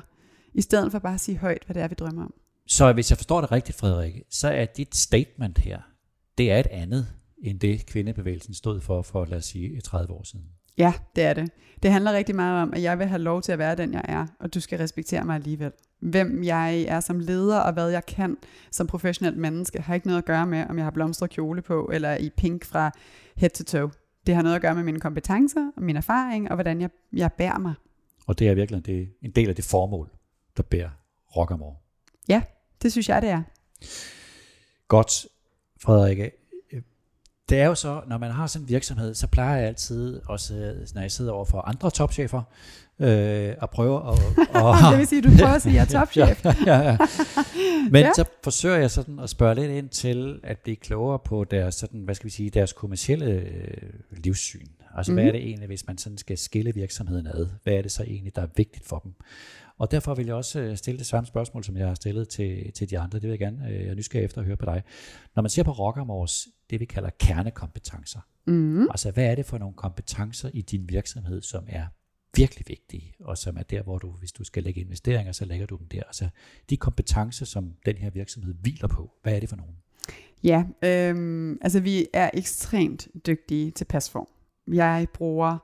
[0.55, 2.35] i stedet for bare at sige højt, hvad det er, vi drømmer om.
[2.67, 5.81] Så hvis jeg forstår det rigtigt, Frederik, så er dit statement her,
[6.39, 7.07] det er et andet,
[7.43, 10.45] end det kvindebevægelsen stod for, for lad os sige, 30 år siden.
[10.79, 11.51] Ja, det er det.
[11.83, 14.05] Det handler rigtig meget om, at jeg vil have lov til at være den, jeg
[14.05, 15.73] er, og du skal respektere mig alligevel.
[16.01, 18.37] Hvem jeg er som leder, og hvad jeg kan
[18.71, 21.91] som professionelt menneske, har ikke noget at gøre med, om jeg har blomstret kjole på,
[21.93, 22.91] eller i pink fra
[23.37, 23.91] head to toe.
[24.27, 27.33] Det har noget at gøre med mine kompetencer, og min erfaring, og hvordan jeg, jeg
[27.33, 27.75] bærer mig.
[28.27, 30.11] Og det er virkelig det, en del af det formål,
[30.57, 30.91] der bærer
[31.37, 31.77] Rockamore.
[32.29, 32.43] Ja,
[32.83, 33.43] det synes jeg, det er.
[34.89, 35.27] Godt,
[35.81, 36.19] Frederik
[37.49, 40.75] det er jo så, når man har sådan en virksomhed, så plejer jeg altid, også
[40.95, 42.43] når jeg sidder over for andre topchefer,
[43.01, 44.19] øh, at prøve at...
[44.63, 46.45] Og, det vil sige, du prøver at sige, at jeg er topchef.
[46.45, 46.97] ja, ja, ja.
[47.91, 48.13] Men ja.
[48.17, 52.01] så forsøger jeg sådan at spørge lidt ind til at blive klogere på deres, sådan,
[52.01, 54.67] hvad skal vi sige, deres kommercielle øh, livssyn.
[54.97, 55.25] Altså, mm-hmm.
[55.25, 55.41] hvad er mhm.
[55.41, 57.49] det egentlig, hvis man sådan skal skille virksomheden ad?
[57.65, 59.13] Hvad er det så egentlig, der er vigtigt for dem?
[59.79, 62.73] Og derfor vil jeg også øh, stille det samme spørgsmål, som jeg har stillet til,
[62.73, 63.19] til de andre.
[63.19, 64.83] Det vil jeg gerne, øh, jeg nysgerrig efter at høre på dig.
[65.35, 68.83] Når man ser på Rockamores, det vi kalder kernekompetencer, mm.
[68.83, 71.87] altså hvad er det for nogle kompetencer i din virksomhed, som er
[72.37, 75.67] virkelig vigtige, og som er der, hvor du, hvis du skal lægge investeringer, så lægger
[75.67, 76.03] du dem der.
[76.03, 76.29] Altså
[76.71, 79.77] de kompetencer, som den her virksomhed hviler på, hvad er det for nogen?
[80.45, 84.29] Ja, øhm, altså vi er ekstremt dygtige til pasform.
[84.75, 85.59] Jeg bruger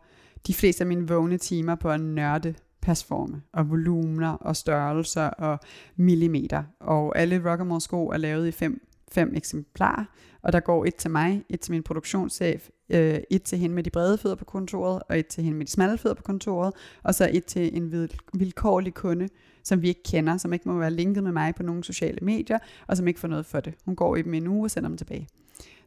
[0.47, 5.59] de fleste af mine vågne timer på at nørde pasforme og volumener og størrelser og
[5.97, 6.63] millimeter.
[6.81, 10.05] Og alle Rockamore sko er lavet i fem, fem eksemplarer,
[10.43, 13.83] og der går et til mig, et til min produktionschef, øh, et til hende med
[13.83, 16.75] de brede fødder på kontoret, og et til hende med de smalle fødder på kontoret,
[17.03, 19.29] og så et til en vilkårlig kunde,
[19.65, 22.59] som vi ikke kender, som ikke må være linket med mig på nogle sociale medier,
[22.87, 23.75] og som ikke får noget for det.
[23.85, 25.29] Hun går i dem en uge og sender dem tilbage.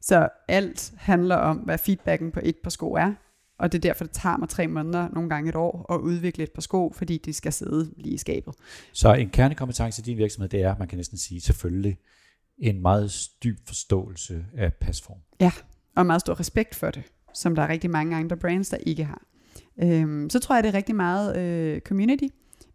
[0.01, 3.13] Så alt handler om, hvad feedbacken på et par sko er,
[3.59, 6.43] og det er derfor, det tager mig tre måneder, nogle gange et år, at udvikle
[6.43, 8.53] et par sko, fordi de skal sidde lige i skabet.
[8.93, 11.97] Så en kernekompetence i din virksomhed, det er, man kan næsten sige, selvfølgelig
[12.57, 13.11] en meget
[13.43, 15.19] dyb forståelse af pasform.
[15.39, 15.51] Ja,
[15.95, 19.03] og meget stor respekt for det, som der er rigtig mange andre brands, der ikke
[19.03, 19.21] har.
[19.83, 22.27] Øhm, så tror jeg, det er rigtig meget øh, community.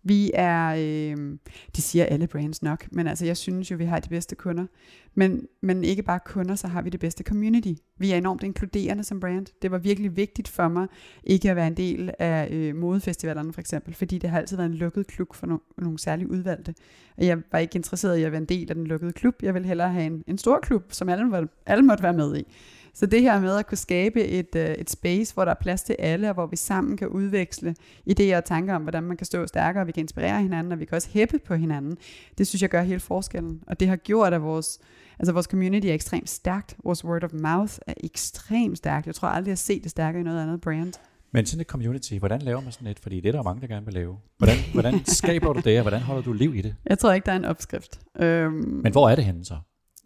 [0.04, 1.38] Vi er, øh,
[1.76, 4.66] det siger alle brands nok, men altså jeg synes jo, vi har de bedste kunder.
[5.14, 7.72] Men, men ikke bare kunder, så har vi det bedste community.
[7.98, 9.46] Vi er enormt inkluderende som brand.
[9.62, 10.86] Det var virkelig vigtigt for mig
[11.24, 14.68] ikke at være en del af øh, modefestivalerne for eksempel, fordi det har altid været
[14.68, 16.74] en lukket klub for no- nogle særlige udvalgte.
[17.16, 19.34] Og jeg var ikke interesseret i at være en del af den lukkede klub.
[19.42, 22.44] Jeg ville hellere have en, en stor klub, som alle, alle måtte være med i.
[22.94, 25.82] Så det her med at kunne skabe et, øh, et space, hvor der er plads
[25.82, 27.74] til alle, og hvor vi sammen kan udveksle
[28.10, 30.80] idéer og tanker om, hvordan man kan stå stærkere, og vi kan inspirere hinanden, og
[30.80, 31.96] vi kan også hæppe på hinanden,
[32.38, 33.62] det synes jeg gør hele forskellen.
[33.66, 34.78] Og det har gjort, at vores,
[35.18, 36.76] altså vores community er ekstremt stærkt.
[36.84, 39.06] Vores word of mouth er ekstremt stærkt.
[39.06, 40.92] Jeg tror aldrig, jeg har set det stærkere i noget andet brand.
[41.34, 42.98] Men sådan et community, hvordan laver man sådan et?
[42.98, 44.16] Fordi det er der mange, der gerne vil lave.
[44.38, 46.74] Hvordan, hvordan skaber du det, og hvordan holder du liv i det?
[46.86, 48.00] Jeg tror ikke, der er en opskrift.
[48.20, 49.56] Øhm, Men hvor er det henne så?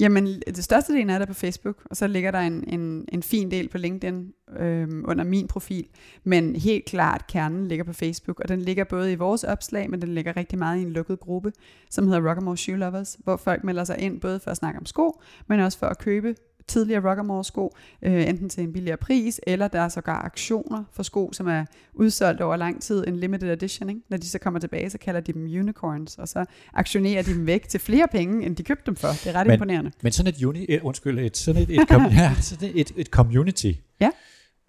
[0.01, 3.23] Jamen, det største del er der på Facebook, og så ligger der en, en, en
[3.23, 5.87] fin del på LinkedIn øhm, under min profil.
[6.25, 10.03] Men helt klart, kernen ligger på Facebook, og den ligger både i vores opslag, men
[10.03, 11.53] den ligger rigtig meget i en lukket gruppe,
[11.91, 14.87] som hedder Rockamore Shoe Lovers, hvor folk melder sig ind både for at snakke om
[14.87, 16.35] sko, men også for at købe
[16.69, 21.03] tidligere Rockamore sko, øh, enten til en billigere pris, eller der er sågar aktioner for
[21.03, 23.89] sko, som er udsolgt over lang tid, en limited edition.
[23.89, 24.01] Ikke?
[24.09, 27.47] Når de så kommer tilbage, så kalder de dem unicorns, og så aktionerer de dem
[27.47, 29.09] væk til flere penge, end de købte dem for.
[29.09, 29.91] Det er ret Men- imponerende.
[30.03, 33.07] Men sådan et, uni, et undskyld, et, sådan et, et, com, ja, sådan et, et
[33.07, 33.73] community.
[34.01, 34.11] Ja.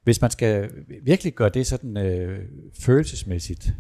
[0.03, 0.69] Hvis man skal
[1.03, 2.39] virkelig gøre det sådan øh,
[2.79, 3.73] følelsesmæssigt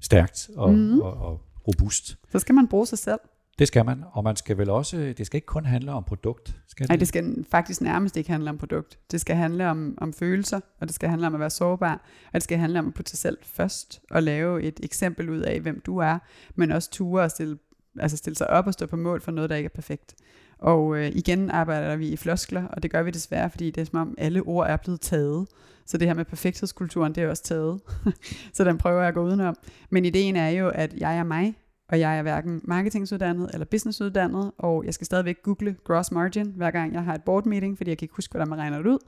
[0.00, 1.00] stærkt og, mm.
[1.00, 3.18] og, og robust, Så skal man bruge sig selv.
[3.60, 4.04] Det skal man.
[4.12, 6.56] Og man skal vel også, det skal ikke kun handle om produkt.
[6.66, 8.98] Skal Nej, det skal faktisk nærmest ikke handle om produkt.
[9.10, 11.94] Det skal handle om, om følelser, og det skal handle om at være sårbar,
[12.26, 15.40] og det skal handle om at putte sig selv først, og lave et eksempel ud
[15.40, 16.18] af, hvem du er,
[16.54, 17.58] men også ture og stille,
[17.98, 20.14] altså stille sig op og stå på mål for noget, der ikke er perfekt.
[20.58, 23.84] Og øh, igen arbejder vi i floskler, og det gør vi desværre, fordi det er
[23.84, 25.46] som om alle ord er blevet taget.
[25.86, 27.80] Så det her med perfekthedskulturen, det er også taget.
[28.56, 29.56] så den prøver jeg at gå udenom.
[29.90, 31.54] Men ideen er jo, at jeg er mig,
[31.90, 36.70] og jeg er hverken marketingsuddannet eller businessuddannet, og jeg skal stadigvæk google gross margin, hver
[36.70, 38.86] gang jeg har et board meeting, fordi jeg kan ikke huske, hvordan man regner det
[38.86, 38.98] ud.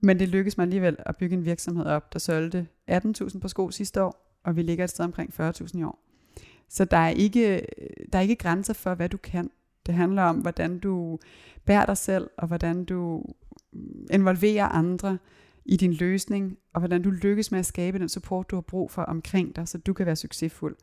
[0.00, 3.70] Men det lykkedes mig alligevel at bygge en virksomhed op, der solgte 18.000 på sko
[3.70, 5.98] sidste år, og vi ligger et sted omkring 40.000 i år.
[6.68, 7.66] Så der er, ikke,
[8.12, 9.50] der er ikke grænser for, hvad du kan.
[9.86, 11.18] Det handler om, hvordan du
[11.64, 13.24] bærer dig selv, og hvordan du
[13.72, 15.18] mm, involverer andre
[15.64, 18.90] i din løsning, og hvordan du lykkes med at skabe den support, du har brug
[18.90, 20.76] for omkring dig, så du kan være succesfuld.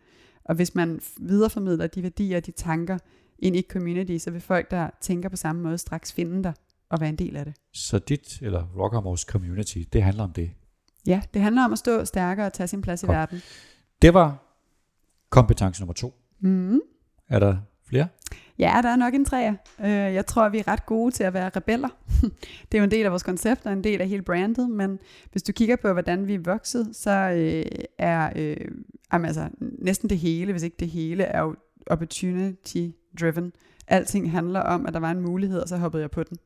[0.46, 2.98] Og hvis man videreformidler de værdier og de tanker
[3.40, 6.54] ind i community, så vil folk, der tænker på samme måde, straks finde dig
[6.90, 7.54] og være en del af det.
[7.74, 10.52] Så dit, eller Rockamores community, det handler om det.
[11.08, 13.10] Ja, det handler om at stå stærkere og tage sin plads Godt.
[13.12, 13.42] i verden.
[14.02, 14.58] Det var
[15.30, 16.14] kompetence nummer to.
[16.40, 16.80] Mm.
[17.30, 18.08] Er der flere?
[18.60, 19.56] Ja, der er nok en træer.
[19.80, 21.90] Øh, Jeg tror, vi er ret gode til at være rebeller.
[22.72, 25.00] Det er jo en del af vores koncept og en del af hele brandet, men
[25.32, 27.66] hvis du kigger på, hvordan vi er vokset, så øh,
[27.98, 28.68] er øh,
[29.13, 31.56] jamen altså, næsten det hele, hvis ikke det hele, er jo
[31.88, 32.88] opportunity
[33.19, 33.54] driven.
[33.88, 36.38] Alting handler om, at der var en mulighed, og så hoppede jeg på den.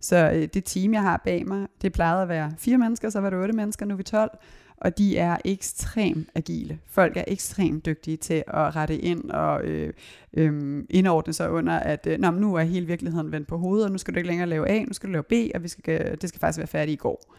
[0.00, 3.20] Så øh, det team, jeg har bag mig, det plejede at være fire mennesker, så
[3.20, 4.30] var det otte mennesker, nu er vi 12,
[4.76, 6.78] og de er ekstremt agile.
[6.86, 9.92] Folk er ekstremt dygtige til at rette ind og øh,
[10.34, 13.92] øh, indordne sig under, at øh, Nå, nu er hele virkeligheden vendt på hovedet, og
[13.92, 16.18] nu skal du ikke længere lave A, nu skal du lave B, og vi skal,
[16.20, 17.34] det skal faktisk være færdigt i går.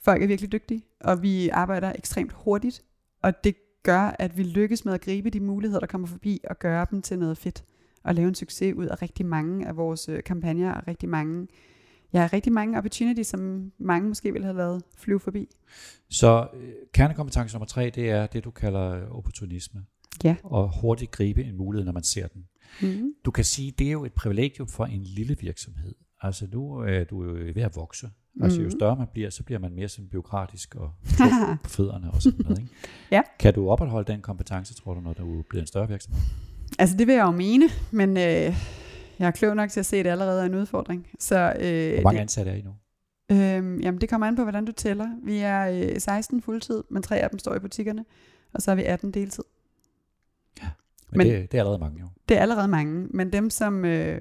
[0.00, 2.82] Folk er virkelig dygtige, og vi arbejder ekstremt hurtigt,
[3.22, 3.56] og det
[3.86, 7.02] gør, at vi lykkes med at gribe de muligheder, der kommer forbi, og gøre dem
[7.02, 7.64] til noget fedt,
[8.04, 11.46] og lave en succes ud af rigtig mange af vores øh, kampagner, og rigtig mange,
[12.12, 15.48] ja, rigtig mange opportunities, som mange måske ville have lavet flyve forbi.
[16.10, 19.80] Så øh, kernekompetence nummer tre, det er det, du kalder øh, opportunisme.
[20.24, 20.36] Ja.
[20.42, 22.44] Og hurtigt gribe en mulighed, når man ser den.
[22.82, 23.14] Mm-hmm.
[23.24, 25.94] Du kan sige, det er jo et privilegium for en lille virksomhed.
[26.26, 28.10] Altså nu er du jo ved at vokse.
[28.42, 28.78] Altså jo Mhm.
[28.78, 30.90] større man bliver, så bliver man mere sådan byråkratisk og
[31.64, 32.58] på fødderne og sådan noget.
[32.58, 32.70] Ikke?
[33.10, 33.22] Ja.
[33.38, 36.20] Kan du opretholde den kompetence, tror du, når du bliver en større virksomhed?
[36.78, 38.22] Altså det vil jeg jo mene, men øh,
[39.18, 41.06] jeg er klog nok til at se, at det allerede er en udfordring.
[41.18, 42.74] Så, øh, Hvor mange ansatte er I nu?
[43.30, 45.08] det, øh, jamen det kommer an på, hvordan du tæller.
[45.22, 48.04] Vi er øh, 16 fuldtid, men tre af dem står i butikkerne,
[48.52, 49.44] og så er vi 18 deltid.
[50.62, 50.68] Men,
[51.10, 52.06] Men- men det, det er allerede mange jo.
[52.28, 54.20] Det er allerede mange, men dem, som øh,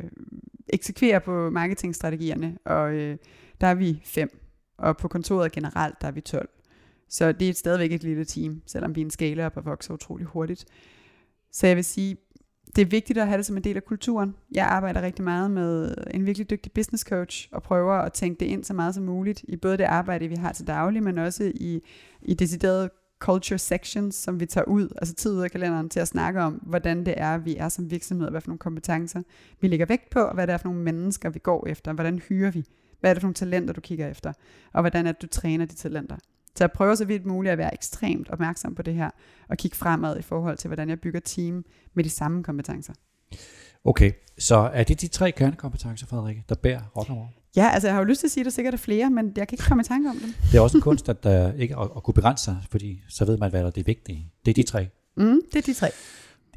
[0.76, 3.18] eksekverer på marketingstrategierne, og øh,
[3.62, 4.30] der er vi fem,
[4.78, 6.50] og på kontoret generelt, der er vi 12.
[7.10, 9.94] Så det er stadigvæk et lille team, selvom vi er en skala op og vokser
[9.94, 10.66] utrolig hurtigt.
[11.52, 12.18] Så jeg vil sige,
[12.76, 14.36] det er vigtigt at have det som en del af kulturen.
[14.52, 18.46] Jeg arbejder rigtig meget med en virkelig dygtig business coach, og prøver at tænke det
[18.46, 21.52] ind så meget som muligt, i både det arbejde, vi har til daglig, men også
[21.56, 21.82] i,
[22.22, 22.90] i decideret
[23.26, 26.54] culture sections, som vi tager ud, altså tid ud af kalenderen til at snakke om,
[26.54, 29.22] hvordan det er, vi er som virksomhed, hvad for nogle kompetencer
[29.62, 32.20] vi lægger vægt på, og hvad det er for nogle mennesker, vi går efter, hvordan
[32.20, 32.66] hyrer vi,
[33.00, 34.34] hvad er det for nogle talenter, du kigger efter,
[34.74, 36.16] og hvordan er det, du træner de talenter.
[36.56, 39.10] Så jeg prøver så vidt muligt at være ekstremt opmærksom på det her,
[39.50, 42.94] og kigge fremad i forhold til, hvordan jeg bygger team med de samme kompetencer.
[43.84, 47.30] Okay, så er det de tre kernekompetencer, Frederik, der bærer Rockamore?
[47.56, 49.26] Ja, altså jeg har jo lyst til at sige, at der sikkert er flere, men
[49.36, 50.34] jeg kan ikke komme i tanke om dem.
[50.52, 53.26] Det er også en kunst, at, der ikke at, at kunne begrænse sig, fordi så
[53.26, 54.32] ved man, hvad der er det vigtige.
[54.46, 54.88] Det er de tre.
[55.18, 55.88] Mm, det er de tre.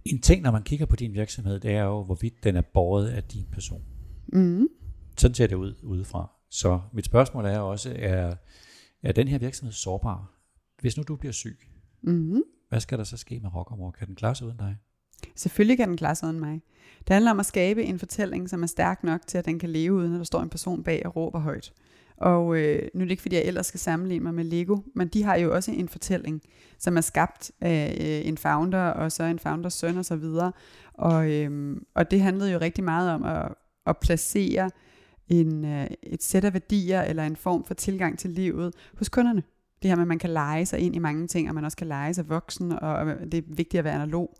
[0.05, 3.09] En ting, når man kigger på din virksomhed, det er jo, hvorvidt den er båret
[3.09, 3.83] af din person.
[4.33, 4.69] Mm.
[5.19, 6.31] Sådan ser det ud udefra.
[6.51, 8.35] Så mit spørgsmål er også, er,
[9.03, 10.35] er den her virksomhed sårbar?
[10.81, 11.59] Hvis nu du bliver syg,
[12.03, 12.43] Mm-hmm.
[12.69, 13.93] hvad skal der så ske med Rockamore?
[13.93, 14.77] Kan den klare sig uden dig?
[15.35, 16.63] Selvfølgelig kan den klare sig uden mig.
[16.99, 19.71] Det handler om at skabe en fortælling, som er stærk nok til, at den kan
[19.71, 21.73] leve uden, at der står en person bag og råber højt.
[22.17, 25.09] Og øh, nu er det ikke, fordi jeg ellers skal sammenligne mig med Lego, men
[25.09, 26.43] de har jo også en fortælling,
[26.79, 30.53] som er skabt af øh, en founder, og så en founders søn og så videre.
[30.95, 33.55] Og, øh, og det handlede jo rigtig meget om at,
[33.87, 34.71] at placere
[35.29, 39.43] en, øh, et sæt af værdier, eller en form for tilgang til livet hos kunderne.
[39.83, 41.77] Det her med, at man kan lege sig ind i mange ting, og man også
[41.77, 44.37] kan lege sig voksen, og det er vigtigt at være analog.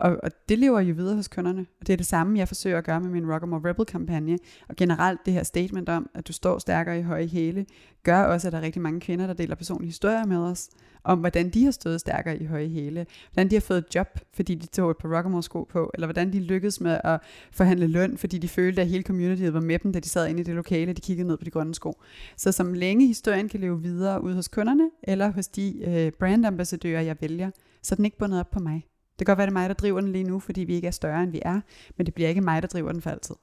[0.00, 1.66] Og, og det lever jo videre hos kunderne.
[1.80, 4.38] Og det er det samme, jeg forsøger at gøre med min Rockamore Rebel-kampagne.
[4.68, 7.66] Og generelt det her statement om, at du står stærkere i høje hæle,
[8.02, 10.68] gør også, at der er rigtig mange kvinder, der deler personlige historier med os,
[11.04, 14.54] om hvordan de har stået stærkere i høje hæle, hvordan de har fået job, fordi
[14.54, 17.20] de tog et par Rockamore sko på, eller hvordan de lykkedes med at
[17.52, 20.40] forhandle løn, fordi de følte, at hele communityet var med dem, da de sad inde
[20.40, 22.02] i det lokale, de kiggede ned på de grønne sko.
[22.36, 27.00] Så som længe historien kan leve videre ude hos kunderne, eller hos de øh, brandambassadører,
[27.00, 27.50] jeg vælger,
[27.82, 28.86] så er den ikke bundet op på mig.
[29.20, 30.86] Det kan godt være, det er mig, der driver den lige nu, fordi vi ikke
[30.86, 31.60] er større, end vi er,
[31.96, 33.34] men det bliver ikke mig, der driver den for altid.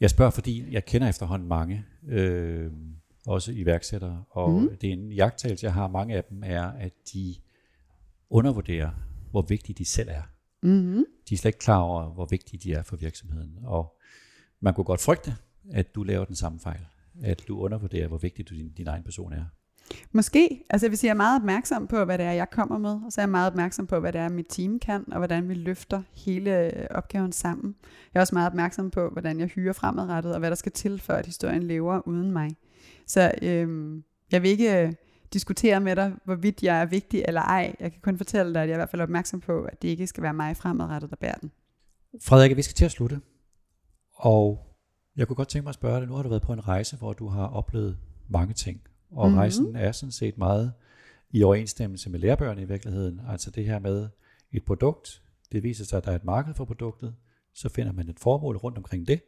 [0.00, 2.70] Jeg spørger, fordi jeg kender efterhånden mange, øh,
[3.26, 4.76] også iværksættere, og mm.
[4.80, 5.88] det er en jagttagelse, jeg har.
[5.88, 7.34] Mange af dem er, at de
[8.30, 8.90] undervurderer,
[9.30, 10.22] hvor vigtige de selv er.
[10.62, 11.04] Mm-hmm.
[11.28, 13.58] De er slet ikke klar over, hvor vigtige de er for virksomheden.
[13.64, 13.98] Og
[14.60, 15.34] man kunne godt frygte,
[15.70, 16.86] at du laver den samme fejl.
[17.22, 19.44] At du undervurderer, hvor vigtig du, din, din egen person er.
[20.12, 20.64] Måske.
[20.70, 22.90] Altså jeg vil sige, jeg er meget opmærksom på, hvad det er, jeg kommer med,
[22.90, 25.48] og så er jeg meget opmærksom på, hvad det er, mit team kan, og hvordan
[25.48, 27.74] vi løfter hele øh, opgaven sammen.
[28.14, 31.00] Jeg er også meget opmærksom på, hvordan jeg hyrer fremadrettet, og hvad der skal til,
[31.00, 32.50] for at historien lever uden mig.
[33.06, 34.92] Så øhm, jeg vil ikke øh,
[35.32, 37.76] diskutere med dig, hvorvidt jeg er vigtig eller ej.
[37.80, 39.88] Jeg kan kun fortælle dig, at jeg er i hvert fald opmærksom på, at det
[39.88, 41.50] ikke skal være mig fremadrettet, der bærer den.
[42.22, 43.20] Frederik, vi skal til at slutte.
[44.14, 44.68] Og
[45.16, 46.96] jeg kunne godt tænke mig at spørge dig, nu har du været på en rejse,
[46.96, 47.98] hvor du har oplevet
[48.28, 48.80] mange ting.
[49.10, 49.38] Og mm-hmm.
[49.38, 50.72] rejsen er sådan set meget
[51.30, 53.20] i overensstemmelse med lærebøgerne i virkeligheden.
[53.28, 54.08] Altså det her med
[54.52, 57.14] et produkt, det viser sig, at der er et marked for produktet,
[57.54, 59.20] så finder man et formål rundt omkring det.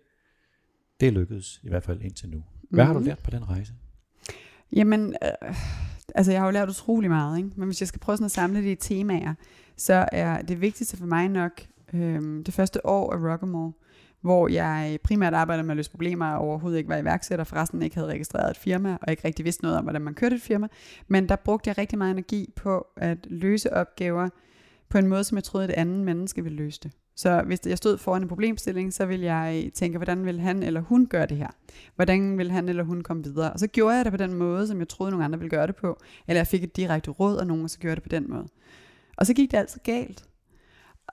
[1.01, 2.45] Det lykkedes i hvert fald indtil nu.
[2.71, 2.87] Hvad mm-hmm.
[2.87, 3.73] har du lært på den rejse?
[4.73, 5.55] Jamen, øh,
[6.15, 7.51] altså jeg har jo lært utrolig meget, ikke?
[7.57, 9.35] men hvis jeg skal prøve sådan at samle det i temaer,
[9.77, 11.63] så er det vigtigste for mig nok
[11.93, 13.73] øh, det første år af Rockamore,
[14.21, 17.97] hvor jeg primært arbejdede med at løse problemer, og overhovedet ikke var iværksætter, forresten ikke
[17.97, 20.69] havde registreret et firma, og ikke rigtig vidste noget om, hvordan man kørte et firma.
[21.09, 24.29] Men der brugte jeg rigtig meget energi på at løse opgaver
[24.89, 26.93] på en måde, som jeg troede, at et andet menneske ville løse det.
[27.17, 30.81] Så hvis jeg stod foran en problemstilling, så ville jeg tænke, hvordan vil han eller
[30.81, 31.49] hun gøre det her?
[31.97, 33.53] Hvordan vil han eller hun komme videre?
[33.53, 35.67] Og så gjorde jeg det på den måde, som jeg troede, nogle andre ville gøre
[35.67, 36.01] det på.
[36.29, 38.31] Eller jeg fik et direkte råd af nogen, og så gjorde jeg det på den
[38.31, 38.47] måde.
[39.17, 40.25] Og så gik det altid galt.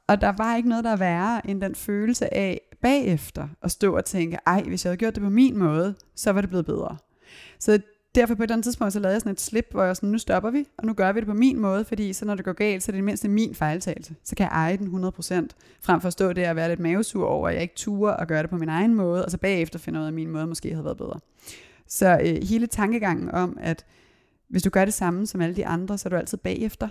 [0.07, 3.97] Og der var ikke noget, der er værre end den følelse af bagefter at stå
[3.97, 6.65] og tænke, ej, hvis jeg havde gjort det på min måde, så var det blevet
[6.65, 6.97] bedre.
[7.59, 7.79] Så
[8.15, 10.17] derfor på et andet tidspunkt, så lavede jeg sådan et slip, hvor jeg sådan, nu
[10.17, 12.53] stopper vi, og nu gør vi det på min måde, fordi så når det går
[12.53, 14.15] galt, så er det mindst min fejltagelse.
[14.23, 15.11] Så kan jeg eje den 100%,
[15.81, 18.27] frem for at stå der og være lidt mavesur over, at jeg ikke turer og
[18.27, 20.47] gøre det på min egen måde, og så bagefter finde ud af, at min måde
[20.47, 21.19] måske havde været bedre.
[21.87, 23.85] Så øh, hele tankegangen om, at
[24.49, 26.87] hvis du gør det samme som alle de andre, så er du altid bagefter.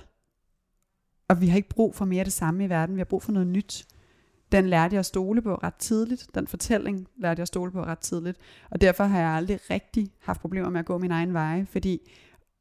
[1.29, 3.33] Og vi har ikke brug for mere det samme i verden, vi har brug for
[3.33, 3.87] noget nyt
[4.53, 6.27] den lærte jeg at stole på ret tidligt.
[6.35, 8.39] Den fortælling lærte jeg at stole på ret tidligt.
[8.71, 12.01] Og derfor har jeg aldrig rigtig haft problemer med at gå min egen vej, fordi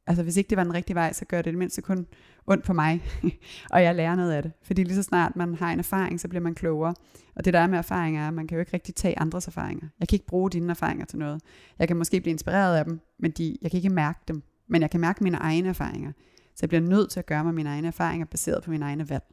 [0.08, 2.08] altså, hvis ikke det var den rigtige vej, så gør det det mindste kun
[2.48, 3.04] ondt på mig,
[3.74, 4.52] og jeg lærer noget af det.
[4.64, 6.94] Fordi lige så snart man har en erfaring, så bliver man klogere.
[7.36, 9.48] Og det der er med erfaringer er, at man kan jo ikke rigtig tage andres
[9.48, 9.88] erfaringer.
[10.00, 11.42] Jeg kan ikke bruge dine erfaringer til noget.
[11.80, 14.44] Jeg kan måske blive inspireret af dem, men de, jeg kan ikke mærke dem.
[14.68, 16.12] Men jeg kan mærke mine egne erfaringer.
[16.56, 19.10] Så jeg bliver nødt til at gøre mig mine egne erfaringer baseret på mine egne
[19.10, 19.24] valg.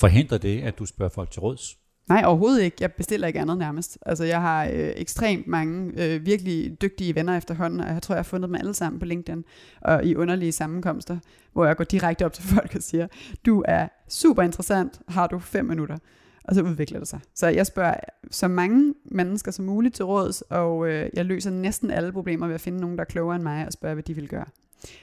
[0.00, 1.76] Forhindrer det, at du spørger folk til råds?
[2.08, 2.76] Nej, overhovedet ikke.
[2.80, 3.98] Jeg bestiller ikke andet nærmest.
[4.06, 8.18] Altså, jeg har øh, ekstremt mange øh, virkelig dygtige venner efterhånden, og jeg tror, jeg
[8.18, 9.44] har fundet dem alle sammen på LinkedIn
[9.80, 11.18] og i underlige sammenkomster,
[11.52, 13.06] hvor jeg går direkte op til folk og siger,
[13.46, 15.98] du er super interessant, har du fem minutter?
[16.44, 17.20] Og så udvikler det sig.
[17.34, 17.94] Så jeg spørger
[18.30, 22.54] så mange mennesker som muligt til råds, og øh, jeg løser næsten alle problemer ved
[22.54, 24.46] at finde nogen, der er klogere end mig, og spørge, hvad de vil gøre.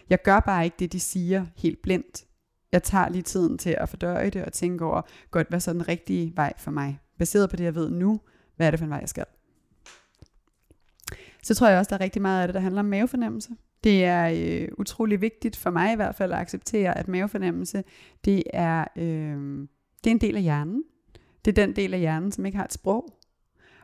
[0.10, 2.24] Jeg gør bare ikke det, de siger helt blindt
[2.74, 5.88] jeg tager lige tiden til at fordøje det og tænke over, godt, hvad så den
[5.88, 7.00] rigtige vej for mig?
[7.20, 8.20] Baseret på det, jeg ved nu,
[8.56, 9.26] hvad er det for en vej, jeg skal?
[11.44, 13.50] Så tror jeg også, der er rigtig meget af det, der handler om mavefornemmelse.
[13.84, 17.84] Det er øh, utrolig vigtigt for mig i hvert fald at acceptere, at mavefornemmelse,
[18.26, 19.68] det er, øh,
[20.04, 20.84] det er en del af hjernen.
[21.46, 23.20] Det er den del af hjernen, som ikke har et sprog.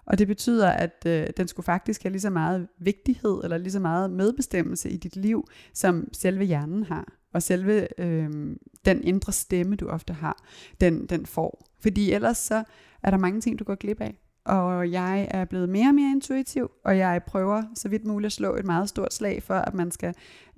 [0.05, 3.71] Og det betyder, at øh, den skulle faktisk have lige så meget vigtighed, eller lige
[3.71, 8.55] så meget medbestemmelse i dit liv, som selve hjernen har og selve øh,
[8.85, 10.43] den indre stemme, du ofte har,
[10.81, 11.65] den, den får.
[11.79, 12.63] Fordi ellers så
[13.03, 14.19] er der mange ting, du går glip af.
[14.45, 18.31] og jeg er blevet mere og mere intuitiv, og jeg prøver så vidt muligt at
[18.31, 20.13] slå et meget stort slag for, at man skal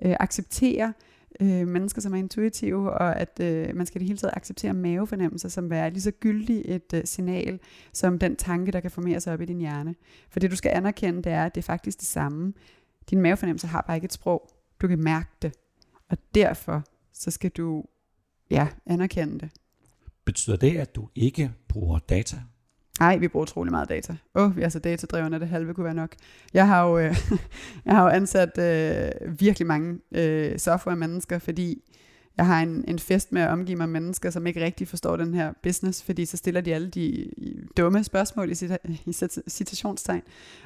[0.06, 0.94] øh, acceptere
[1.42, 5.50] øh, mennesker, som er intuitive, og at øh, man skal det hele taget acceptere mavefornemmelser
[5.50, 7.60] som være lige så gyldig et øh, signal,
[7.94, 9.96] som den tanke, der kan formere sig op i din hjerne.
[10.30, 12.54] For det du skal anerkende, det er, at det er faktisk det samme.
[13.10, 14.50] Din mavefornemmelse har bare ikke et sprog.
[14.82, 15.54] Du kan mærke det.
[16.12, 16.84] Og derfor
[17.14, 17.84] så skal du
[18.50, 19.50] ja, anerkende det.
[20.26, 22.38] Betyder det, at du ikke bruger data?
[23.00, 24.16] Nej, vi bruger utrolig meget data.
[24.36, 26.16] Åh, oh, vi er så datadrevne, at det halve kunne være nok.
[26.54, 27.16] Jeg har jo, øh,
[27.86, 31.84] jeg har jo ansat øh, virkelig mange øh, software-mennesker, fordi
[32.38, 35.34] jeg har en, en fest med at omgive mig mennesker, som ikke rigtig forstår den
[35.34, 37.32] her business, fordi så stiller de alle de
[37.78, 39.14] dumme spørgsmål i, cita, i
[39.50, 40.22] citationstegn.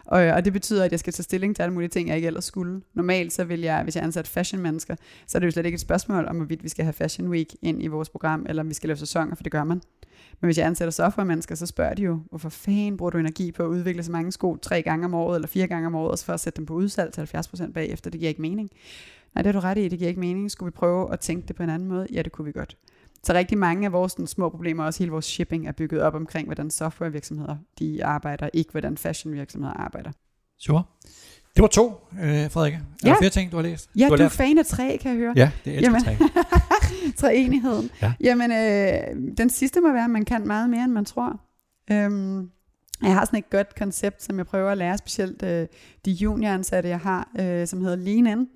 [0.06, 2.28] Og, og det betyder, at jeg skal tage stilling til alle mulige ting, jeg ikke
[2.28, 2.82] ellers skulle.
[2.94, 4.96] Normalt så vil jeg, hvis jeg ansat fashion-mennesker,
[5.28, 7.48] så er det jo slet ikke et spørgsmål om, hvorvidt vi skal have Fashion Week
[7.62, 9.82] ind i vores program, eller om vi skal lave sæsoner, for det gør man.
[10.42, 13.64] Men hvis jeg ansætter software-mennesker, så spørger de jo, hvorfor fanden bruger du energi på
[13.64, 16.34] at udvikle så mange sko tre gange om året, eller fire gange om året, for
[16.34, 18.10] at sætte dem på udsalg til 70% bagefter.
[18.10, 18.70] Det giver ikke mening.
[19.36, 20.52] Nej, det har du ret i, det giver ikke mening.
[20.52, 22.08] Skulle vi prøve at tænke det på en anden måde?
[22.14, 22.78] Ja, det kunne vi godt.
[23.24, 26.16] Så rigtig mange af vores sådan, små problemer, også hele vores shipping, er bygget op
[26.16, 30.12] omkring, hvordan softwarevirksomheder de arbejder, ikke hvordan fashionvirksomheder arbejder.
[30.60, 30.84] Sure.
[31.56, 32.74] Det var to, øh, Frederik.
[32.74, 33.10] Er ja.
[33.10, 33.90] der flere ting, du har læst?
[33.96, 35.34] Ja, du, har du er fan af tre, kan jeg høre.
[35.36, 36.04] Ja, det er Jamen.
[36.04, 36.18] tre.
[37.22, 37.90] Treenigheden.
[38.02, 38.14] Ja.
[38.20, 41.40] Jamen, øh, den sidste må være, at man kan meget mere, end man tror.
[41.92, 42.50] Øhm,
[43.02, 45.68] jeg har sådan et godt koncept, som jeg prøver at lære, specielt øh,
[46.06, 48.48] de junioransatte, jeg har, øh, som hedder Lean In.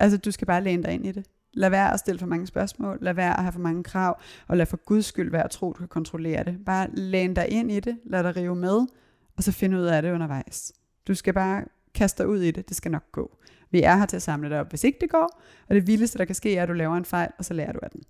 [0.00, 1.26] Altså, du skal bare læne dig ind i det.
[1.54, 4.56] Lad være at stille for mange spørgsmål, lad være at have for mange krav, og
[4.56, 6.64] lad for guds skyld være at tro, du kan kontrollere det.
[6.66, 8.86] Bare læn dig ind i det, lad dig rive med,
[9.36, 10.72] og så finde ud af det undervejs.
[11.08, 11.64] Du skal bare
[11.94, 13.36] kaste dig ud i det, det skal nok gå.
[13.70, 16.18] Vi er her til at samle dig op, hvis ikke det går, og det vildeste,
[16.18, 18.02] der kan ske, er, at du laver en fejl, og så lærer du af den.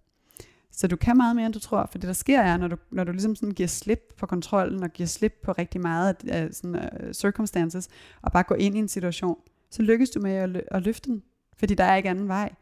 [0.73, 2.77] Så du kan meget mere, end du tror, for det der sker er, når du,
[2.91, 6.49] når du ligesom sådan giver slip på kontrollen, og giver slip på rigtig meget af
[6.55, 7.89] sådan, uh, circumstances,
[8.23, 9.37] og bare går ind i en situation,
[9.71, 11.23] så lykkes du med at, at løfte den,
[11.61, 12.53] fordi der er ikke anden vej.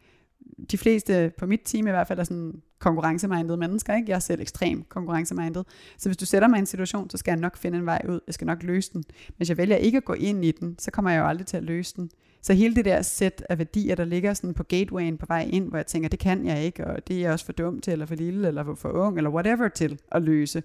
[0.71, 4.11] De fleste på mit team i hvert fald er sådan konkurrencemindede mennesker, ikke?
[4.11, 5.67] Jeg er selv ekstremt konkurrencemindet.
[5.99, 8.03] Så hvis du sætter mig i en situation, så skal jeg nok finde en vej
[8.09, 8.21] ud.
[8.27, 9.05] Jeg skal nok løse den.
[9.37, 11.57] Hvis jeg vælger ikke at gå ind i den, så kommer jeg jo aldrig til
[11.57, 12.11] at løse den.
[12.43, 15.69] Så hele det der sæt af værdier, der ligger sådan på gatewayen på vej ind,
[15.69, 17.93] hvor jeg tænker, det kan jeg ikke, og det er jeg også for dum til,
[17.93, 20.63] eller for lille, eller for, ung, eller whatever til at løse,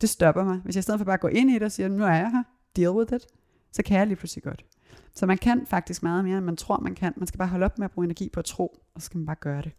[0.00, 0.60] det stopper mig.
[0.64, 2.08] Hvis jeg i stedet for bare at gå ind i det og siger, nu er
[2.08, 2.42] jeg her,
[2.76, 3.26] deal with it,
[3.72, 4.64] så kan jeg lige pludselig godt.
[5.14, 7.12] Så man kan faktisk meget mere, end man tror, man kan.
[7.16, 9.18] Man skal bare holde op med at bruge energi på at tro, og så skal
[9.18, 9.72] man bare gøre det.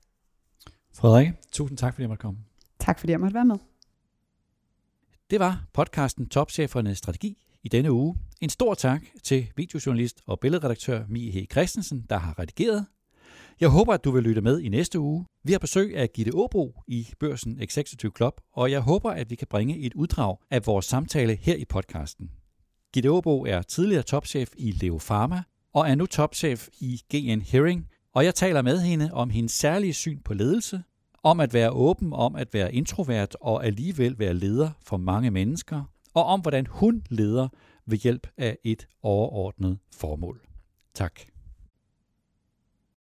[0.93, 2.39] Frederik, tusind tak, fordi jeg måtte komme.
[2.79, 3.55] Tak, fordi jeg måtte være med.
[5.29, 8.15] Det var podcasten Topchefernes Strategi i denne uge.
[8.41, 11.45] En stor tak til videojournalist og billedredaktør Mie H.
[11.51, 12.85] Christensen, der har redigeret.
[13.59, 15.25] Jeg håber, at du vil lytte med i næste uge.
[15.43, 19.35] Vi har besøg af Gitte Åbro i Børsen Executive Club, og jeg håber, at vi
[19.35, 22.31] kan bringe et uddrag af vores samtale her i podcasten.
[22.93, 27.87] Gitte Åbo er tidligere topchef i Leo Pharma og er nu topchef i GN Hearing,
[28.13, 30.83] og jeg taler med hende om hendes særlige syn på ledelse,
[31.23, 35.83] om at være åben, om at være introvert og alligevel være leder for mange mennesker,
[36.13, 37.47] og om hvordan hun leder
[37.85, 40.41] ved hjælp af et overordnet formål.
[40.93, 41.19] Tak.